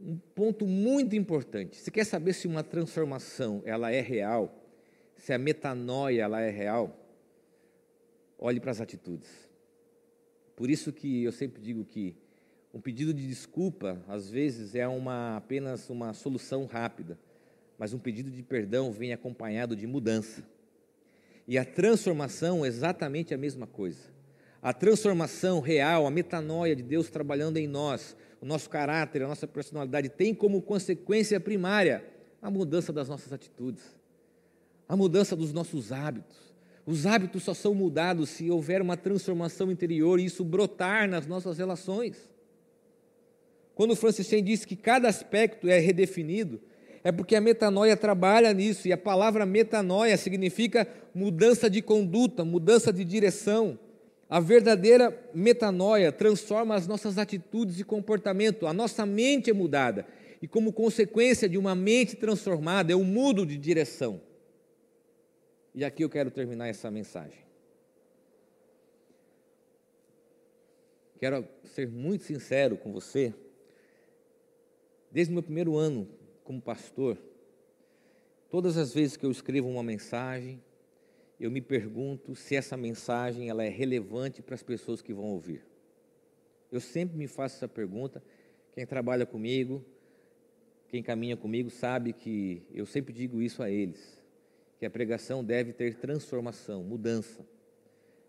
um 0.00 0.18
ponto 0.34 0.66
muito 0.66 1.14
importante. 1.16 1.76
Você 1.76 1.90
quer 1.90 2.04
saber 2.04 2.32
se 2.32 2.46
uma 2.46 2.62
transformação 2.62 3.62
ela 3.64 3.90
é 3.90 4.00
real? 4.00 4.52
Se 5.16 5.32
a 5.32 5.38
metanoia 5.38 6.22
ela 6.22 6.40
é 6.40 6.50
real? 6.50 6.98
Olhe 8.38 8.60
para 8.60 8.72
as 8.72 8.80
atitudes. 8.80 9.28
Por 10.56 10.68
isso 10.68 10.92
que 10.92 11.22
eu 11.22 11.32
sempre 11.32 11.62
digo 11.62 11.84
que 11.84 12.16
um 12.74 12.80
pedido 12.80 13.14
de 13.14 13.26
desculpa 13.26 14.02
às 14.08 14.28
vezes 14.28 14.74
é 14.74 14.86
uma 14.86 15.36
apenas 15.36 15.88
uma 15.88 16.12
solução 16.12 16.66
rápida, 16.66 17.18
mas 17.82 17.92
um 17.92 17.98
pedido 17.98 18.30
de 18.30 18.44
perdão 18.44 18.92
vem 18.92 19.12
acompanhado 19.12 19.74
de 19.74 19.88
mudança. 19.88 20.46
E 21.48 21.58
a 21.58 21.64
transformação 21.64 22.64
é 22.64 22.68
exatamente 22.68 23.34
a 23.34 23.36
mesma 23.36 23.66
coisa 23.66 24.12
a 24.62 24.72
transformação 24.72 25.58
real, 25.58 26.06
a 26.06 26.10
metanoia 26.10 26.76
de 26.76 26.84
Deus 26.84 27.10
trabalhando 27.10 27.56
em 27.56 27.66
nós, 27.66 28.16
o 28.40 28.46
nosso 28.46 28.70
caráter, 28.70 29.24
a 29.24 29.26
nossa 29.26 29.44
personalidade, 29.44 30.08
tem 30.08 30.32
como 30.32 30.62
consequência 30.62 31.40
primária 31.40 32.04
a 32.40 32.48
mudança 32.48 32.92
das 32.92 33.08
nossas 33.08 33.32
atitudes, 33.32 33.82
a 34.88 34.96
mudança 34.96 35.34
dos 35.34 35.52
nossos 35.52 35.90
hábitos. 35.90 36.54
Os 36.86 37.06
hábitos 37.06 37.42
só 37.42 37.54
são 37.54 37.74
mudados 37.74 38.30
se 38.30 38.48
houver 38.52 38.80
uma 38.80 38.96
transformação 38.96 39.72
interior 39.72 40.20
e 40.20 40.26
isso 40.26 40.44
brotar 40.44 41.08
nas 41.08 41.26
nossas 41.26 41.58
relações. 41.58 42.30
Quando 43.74 43.96
Francis 43.96 44.28
Chan 44.28 44.44
disse 44.44 44.64
que 44.64 44.76
cada 44.76 45.08
aspecto 45.08 45.68
é 45.68 45.80
redefinido, 45.80 46.60
é 47.04 47.10
porque 47.10 47.34
a 47.34 47.40
metanoia 47.40 47.96
trabalha 47.96 48.52
nisso, 48.52 48.86
e 48.86 48.92
a 48.92 48.98
palavra 48.98 49.44
metanoia 49.44 50.16
significa 50.16 50.86
mudança 51.14 51.68
de 51.68 51.82
conduta, 51.82 52.44
mudança 52.44 52.92
de 52.92 53.04
direção. 53.04 53.78
A 54.28 54.40
verdadeira 54.40 55.16
metanoia 55.34 56.10
transforma 56.10 56.74
as 56.74 56.86
nossas 56.86 57.18
atitudes 57.18 57.80
e 57.80 57.84
comportamento, 57.84 58.66
a 58.66 58.72
nossa 58.72 59.04
mente 59.04 59.50
é 59.50 59.52
mudada 59.52 60.06
e 60.42 60.48
como 60.48 60.72
consequência 60.72 61.48
de 61.48 61.56
uma 61.56 61.72
mente 61.72 62.16
transformada, 62.16 62.90
eu 62.90 63.04
mudo 63.04 63.46
de 63.46 63.56
direção. 63.56 64.20
E 65.72 65.84
aqui 65.84 66.02
eu 66.02 66.10
quero 66.10 66.32
terminar 66.32 66.66
essa 66.66 66.90
mensagem. 66.90 67.38
Quero 71.20 71.46
ser 71.62 71.88
muito 71.88 72.24
sincero 72.24 72.76
com 72.76 72.92
você. 72.92 73.32
Desde 75.12 75.30
o 75.30 75.34
meu 75.34 75.44
primeiro 75.44 75.76
ano 75.76 76.08
como 76.52 76.60
pastor, 76.60 77.16
todas 78.50 78.76
as 78.76 78.92
vezes 78.92 79.16
que 79.16 79.24
eu 79.24 79.30
escrevo 79.30 79.70
uma 79.70 79.82
mensagem, 79.82 80.62
eu 81.40 81.50
me 81.50 81.62
pergunto 81.62 82.34
se 82.34 82.54
essa 82.54 82.76
mensagem 82.76 83.48
ela 83.48 83.64
é 83.64 83.70
relevante 83.70 84.42
para 84.42 84.54
as 84.54 84.62
pessoas 84.62 85.00
que 85.00 85.14
vão 85.14 85.24
ouvir. 85.24 85.64
Eu 86.70 86.78
sempre 86.78 87.16
me 87.16 87.26
faço 87.26 87.56
essa 87.56 87.68
pergunta. 87.68 88.22
Quem 88.74 88.84
trabalha 88.84 89.24
comigo, 89.24 89.82
quem 90.88 91.02
caminha 91.02 91.38
comigo, 91.38 91.70
sabe 91.70 92.12
que 92.12 92.62
eu 92.70 92.84
sempre 92.84 93.14
digo 93.14 93.40
isso 93.40 93.62
a 93.62 93.70
eles: 93.70 94.22
que 94.78 94.84
a 94.84 94.90
pregação 94.90 95.42
deve 95.42 95.72
ter 95.72 95.94
transformação, 95.94 96.84
mudança, 96.84 97.46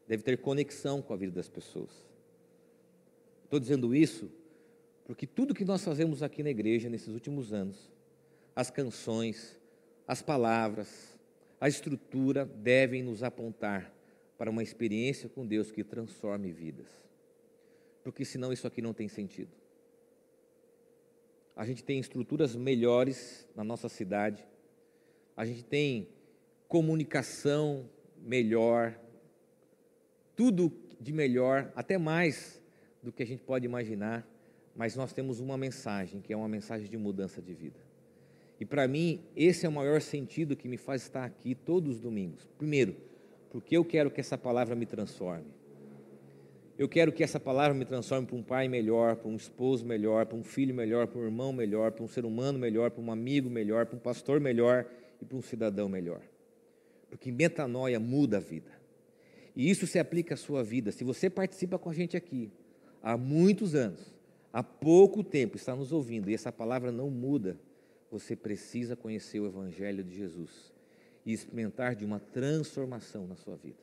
deve 0.07 0.23
ter 0.23 0.37
conexão 0.37 1.01
com 1.01 1.13
a 1.13 1.17
vida 1.17 1.33
das 1.33 1.49
pessoas. 1.49 1.91
Estou 3.43 3.59
dizendo 3.59 3.93
isso 3.93 4.31
porque 5.05 5.27
tudo 5.27 5.53
que 5.53 5.65
nós 5.65 5.83
fazemos 5.83 6.23
aqui 6.23 6.41
na 6.41 6.49
igreja 6.49 6.89
nesses 6.89 7.09
últimos 7.09 7.51
anos, 7.51 7.91
as 8.55 8.69
canções, 8.69 9.59
as 10.07 10.21
palavras, 10.21 11.17
a 11.59 11.67
estrutura 11.67 12.45
devem 12.45 13.01
nos 13.01 13.23
apontar 13.23 13.93
para 14.37 14.49
uma 14.49 14.61
experiência 14.61 15.29
com 15.29 15.45
Deus 15.45 15.71
que 15.71 15.83
transforme 15.83 16.51
vidas. 16.51 16.87
Porque 18.03 18.25
senão 18.25 18.51
isso 18.51 18.67
aqui 18.67 18.81
não 18.81 18.93
tem 18.93 19.07
sentido. 19.07 19.51
A 21.55 21.65
gente 21.65 21.83
tem 21.83 21.99
estruturas 21.99 22.55
melhores 22.55 23.47
na 23.55 23.63
nossa 23.63 23.87
cidade, 23.87 24.45
a 25.37 25.45
gente 25.45 25.63
tem 25.63 26.09
comunicação 26.67 27.89
melhor, 28.17 28.99
tudo 30.35 30.71
de 30.99 31.13
melhor, 31.13 31.71
até 31.75 31.97
mais 31.97 32.61
do 33.01 33.11
que 33.11 33.21
a 33.21 33.25
gente 33.25 33.43
pode 33.43 33.65
imaginar, 33.65 34.27
mas 34.75 34.95
nós 34.95 35.13
temos 35.13 35.39
uma 35.39 35.57
mensagem, 35.57 36.21
que 36.21 36.33
é 36.33 36.35
uma 36.35 36.47
mensagem 36.47 36.89
de 36.89 36.97
mudança 36.97 37.41
de 37.41 37.53
vida. 37.53 37.79
E 38.59 38.65
para 38.65 38.87
mim, 38.87 39.21
esse 39.35 39.65
é 39.65 39.69
o 39.69 39.71
maior 39.71 40.01
sentido 40.01 40.55
que 40.55 40.67
me 40.67 40.77
faz 40.77 41.01
estar 41.03 41.25
aqui 41.25 41.55
todos 41.55 41.95
os 41.95 41.99
domingos. 41.99 42.47
Primeiro, 42.57 42.95
porque 43.49 43.75
eu 43.75 43.83
quero 43.83 44.09
que 44.09 44.19
essa 44.19 44.37
palavra 44.37 44.75
me 44.75 44.85
transforme. 44.85 45.45
Eu 46.77 46.89
quero 46.89 47.11
que 47.11 47.23
essa 47.23 47.39
palavra 47.39 47.73
me 47.73 47.85
transforme 47.85 48.25
para 48.25 48.35
um 48.35 48.41
pai 48.41 48.67
melhor, 48.67 49.15
para 49.15 49.29
um 49.29 49.35
esposo 49.35 49.85
melhor, 49.85 50.25
para 50.25 50.37
um 50.37 50.43
filho 50.43 50.73
melhor, 50.73 51.05
para 51.05 51.19
um 51.19 51.23
irmão 51.23 51.53
melhor, 51.53 51.91
para 51.91 52.03
um 52.03 52.07
ser 52.07 52.25
humano 52.25 52.57
melhor, 52.57 52.89
para 52.89 53.03
um 53.03 53.11
amigo 53.11 53.49
melhor, 53.49 53.85
para 53.85 53.95
um 53.95 53.99
pastor 53.99 54.39
melhor 54.39 54.85
e 55.21 55.25
para 55.25 55.37
um 55.37 55.41
cidadão 55.41 55.87
melhor. 55.87 56.21
Porque 57.09 57.31
metanoia 57.31 57.99
muda 57.99 58.37
a 58.37 58.39
vida. 58.39 58.71
E 59.55 59.69
isso 59.69 59.85
se 59.85 59.99
aplica 59.99 60.33
à 60.33 60.37
sua 60.37 60.63
vida. 60.63 60.91
Se 60.91 61.03
você 61.03 61.29
participa 61.29 61.77
com 61.77 61.91
a 61.91 61.93
gente 61.93 62.17
aqui, 62.17 62.51
há 63.03 63.15
muitos 63.15 63.75
anos, 63.75 64.15
há 64.51 64.63
pouco 64.63 65.23
tempo 65.23 65.57
está 65.57 65.75
nos 65.75 65.91
ouvindo 65.91 66.29
e 66.29 66.33
essa 66.33 66.51
palavra 66.51 66.91
não 66.91 67.11
muda, 67.11 67.55
você 68.13 68.35
precisa 68.35 68.95
conhecer 68.95 69.39
o 69.39 69.47
Evangelho 69.47 70.03
de 70.03 70.15
Jesus 70.15 70.71
e 71.25 71.33
experimentar 71.33 71.95
de 71.95 72.05
uma 72.05 72.19
transformação 72.19 73.25
na 73.25 73.35
sua 73.35 73.55
vida. 73.55 73.79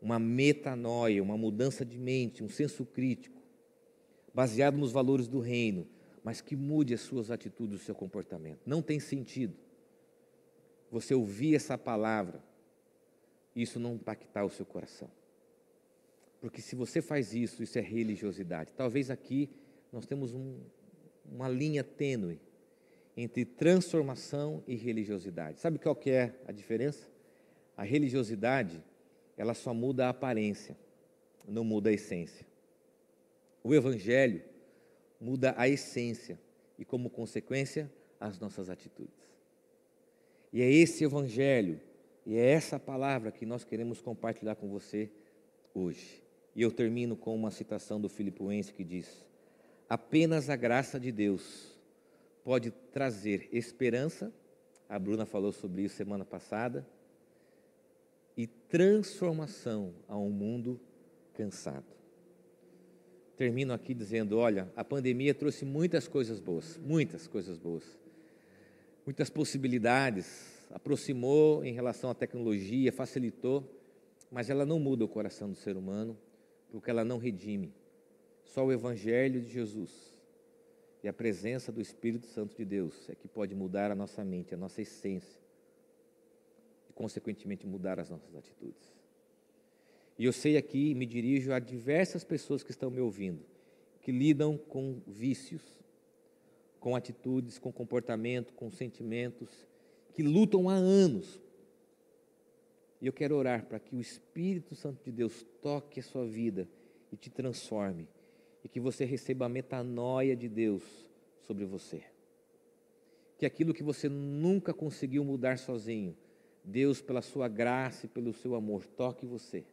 Uma 0.00 0.18
metanoia, 0.18 1.22
uma 1.22 1.36
mudança 1.36 1.84
de 1.84 1.98
mente, 1.98 2.42
um 2.42 2.48
senso 2.48 2.86
crítico, 2.86 3.42
baseado 4.32 4.78
nos 4.78 4.90
valores 4.90 5.28
do 5.28 5.38
reino, 5.38 5.86
mas 6.24 6.40
que 6.40 6.56
mude 6.56 6.94
as 6.94 7.02
suas 7.02 7.30
atitudes, 7.30 7.82
o 7.82 7.84
seu 7.84 7.94
comportamento. 7.94 8.60
Não 8.64 8.80
tem 8.80 8.98
sentido 8.98 9.54
você 10.90 11.14
ouvir 11.14 11.54
essa 11.54 11.76
palavra 11.76 12.42
e 13.54 13.60
isso 13.60 13.78
não 13.78 13.96
impactar 13.96 14.46
o 14.46 14.50
seu 14.50 14.64
coração. 14.64 15.10
Porque 16.40 16.62
se 16.62 16.74
você 16.74 17.02
faz 17.02 17.34
isso, 17.34 17.62
isso 17.62 17.78
é 17.78 17.82
religiosidade. 17.82 18.72
Talvez 18.72 19.10
aqui 19.10 19.50
nós 19.92 20.06
temos 20.06 20.32
um, 20.32 20.58
uma 21.30 21.50
linha 21.50 21.84
tênue 21.84 22.40
entre 23.20 23.44
transformação 23.44 24.62
e 24.64 24.76
religiosidade. 24.76 25.58
Sabe 25.58 25.76
qual 25.76 25.96
que 25.96 26.08
é 26.08 26.32
a 26.46 26.52
diferença? 26.52 27.10
A 27.76 27.82
religiosidade, 27.82 28.80
ela 29.36 29.54
só 29.54 29.74
muda 29.74 30.06
a 30.06 30.10
aparência, 30.10 30.78
não 31.44 31.64
muda 31.64 31.90
a 31.90 31.92
essência. 31.92 32.46
O 33.64 33.74
evangelho 33.74 34.40
muda 35.20 35.52
a 35.58 35.68
essência 35.68 36.38
e 36.78 36.84
como 36.84 37.10
consequência 37.10 37.90
as 38.20 38.38
nossas 38.38 38.70
atitudes. 38.70 39.26
E 40.52 40.62
é 40.62 40.70
esse 40.70 41.02
evangelho 41.02 41.80
e 42.24 42.36
é 42.36 42.46
essa 42.46 42.78
palavra 42.78 43.32
que 43.32 43.44
nós 43.44 43.64
queremos 43.64 44.00
compartilhar 44.00 44.54
com 44.54 44.68
você 44.68 45.10
hoje. 45.74 46.22
E 46.54 46.62
eu 46.62 46.70
termino 46.70 47.16
com 47.16 47.34
uma 47.34 47.50
citação 47.50 48.00
do 48.00 48.08
Filipenses 48.08 48.70
que 48.70 48.84
diz: 48.84 49.26
Apenas 49.88 50.48
a 50.48 50.54
graça 50.54 51.00
de 51.00 51.10
Deus 51.10 51.77
pode 52.48 52.70
trazer 52.70 53.46
esperança, 53.52 54.32
a 54.88 54.98
Bruna 54.98 55.26
falou 55.26 55.52
sobre 55.52 55.82
isso 55.82 55.96
semana 55.96 56.24
passada, 56.24 56.88
e 58.34 58.46
transformação 58.46 59.92
a 60.08 60.16
um 60.16 60.30
mundo 60.30 60.80
cansado. 61.34 61.84
Termino 63.36 63.74
aqui 63.74 63.92
dizendo: 63.92 64.38
olha, 64.38 64.72
a 64.74 64.82
pandemia 64.82 65.34
trouxe 65.34 65.66
muitas 65.66 66.08
coisas 66.08 66.40
boas, 66.40 66.78
muitas 66.78 67.26
coisas 67.26 67.58
boas, 67.58 67.84
muitas 69.04 69.28
possibilidades, 69.28 70.66
aproximou 70.70 71.62
em 71.62 71.74
relação 71.74 72.08
à 72.08 72.14
tecnologia, 72.14 72.90
facilitou, 72.90 73.62
mas 74.30 74.48
ela 74.48 74.64
não 74.64 74.80
muda 74.80 75.04
o 75.04 75.08
coração 75.08 75.50
do 75.50 75.54
ser 75.54 75.76
humano 75.76 76.16
porque 76.70 76.88
ela 76.88 77.04
não 77.04 77.18
redime. 77.18 77.74
Só 78.42 78.64
o 78.64 78.72
Evangelho 78.72 79.38
de 79.42 79.50
Jesus 79.50 80.17
e 81.02 81.08
a 81.08 81.12
presença 81.12 81.70
do 81.70 81.80
Espírito 81.80 82.26
Santo 82.26 82.56
de 82.56 82.64
Deus 82.64 83.08
é 83.08 83.14
que 83.14 83.28
pode 83.28 83.54
mudar 83.54 83.90
a 83.90 83.94
nossa 83.94 84.24
mente, 84.24 84.54
a 84.54 84.56
nossa 84.56 84.82
essência 84.82 85.40
e, 86.88 86.92
consequentemente, 86.92 87.66
mudar 87.66 88.00
as 88.00 88.10
nossas 88.10 88.34
atitudes. 88.34 88.96
E 90.18 90.24
eu 90.24 90.32
sei 90.32 90.56
aqui, 90.56 90.94
me 90.94 91.06
dirijo 91.06 91.52
a 91.52 91.58
diversas 91.58 92.24
pessoas 92.24 92.62
que 92.62 92.72
estão 92.72 92.90
me 92.90 93.00
ouvindo, 93.00 93.44
que 94.00 94.10
lidam 94.10 94.56
com 94.56 95.00
vícios, 95.06 95.62
com 96.80 96.96
atitudes, 96.96 97.58
com 97.58 97.72
comportamento, 97.72 98.52
com 98.54 98.70
sentimentos, 98.70 99.48
que 100.12 100.22
lutam 100.22 100.68
há 100.68 100.74
anos 100.74 101.40
e 103.00 103.06
eu 103.06 103.12
quero 103.12 103.36
orar 103.36 103.64
para 103.66 103.78
que 103.78 103.94
o 103.94 104.00
Espírito 104.00 104.74
Santo 104.74 105.02
de 105.04 105.12
Deus 105.12 105.46
toque 105.62 106.00
a 106.00 106.02
sua 106.02 106.26
vida 106.26 106.68
e 107.12 107.16
te 107.16 107.30
transforme. 107.30 108.08
E 108.62 108.68
que 108.68 108.80
você 108.80 109.04
receba 109.04 109.46
a 109.46 109.48
metanoia 109.48 110.36
de 110.36 110.48
Deus 110.48 110.82
sobre 111.42 111.64
você. 111.64 112.02
Que 113.36 113.46
aquilo 113.46 113.72
que 113.72 113.82
você 113.82 114.08
nunca 114.08 114.74
conseguiu 114.74 115.24
mudar 115.24 115.58
sozinho, 115.58 116.16
Deus, 116.64 117.00
pela 117.00 117.22
sua 117.22 117.48
graça 117.48 118.06
e 118.06 118.08
pelo 118.08 118.32
seu 118.32 118.54
amor, 118.54 118.84
toque 118.84 119.24
você. 119.24 119.64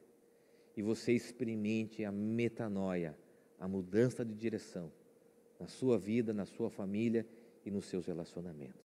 E 0.78 0.82
você 0.82 1.14
experimente 1.14 2.06
a 2.06 2.12
metanoia, 2.12 3.18
a 3.60 3.68
mudança 3.68 4.24
de 4.24 4.34
direção 4.34 4.92
na 5.60 5.68
sua 5.68 5.98
vida, 5.98 6.34
na 6.34 6.46
sua 6.46 6.70
família 6.70 7.26
e 7.66 7.72
nos 7.72 7.86
seus 7.86 8.06
relacionamentos. 8.06 8.85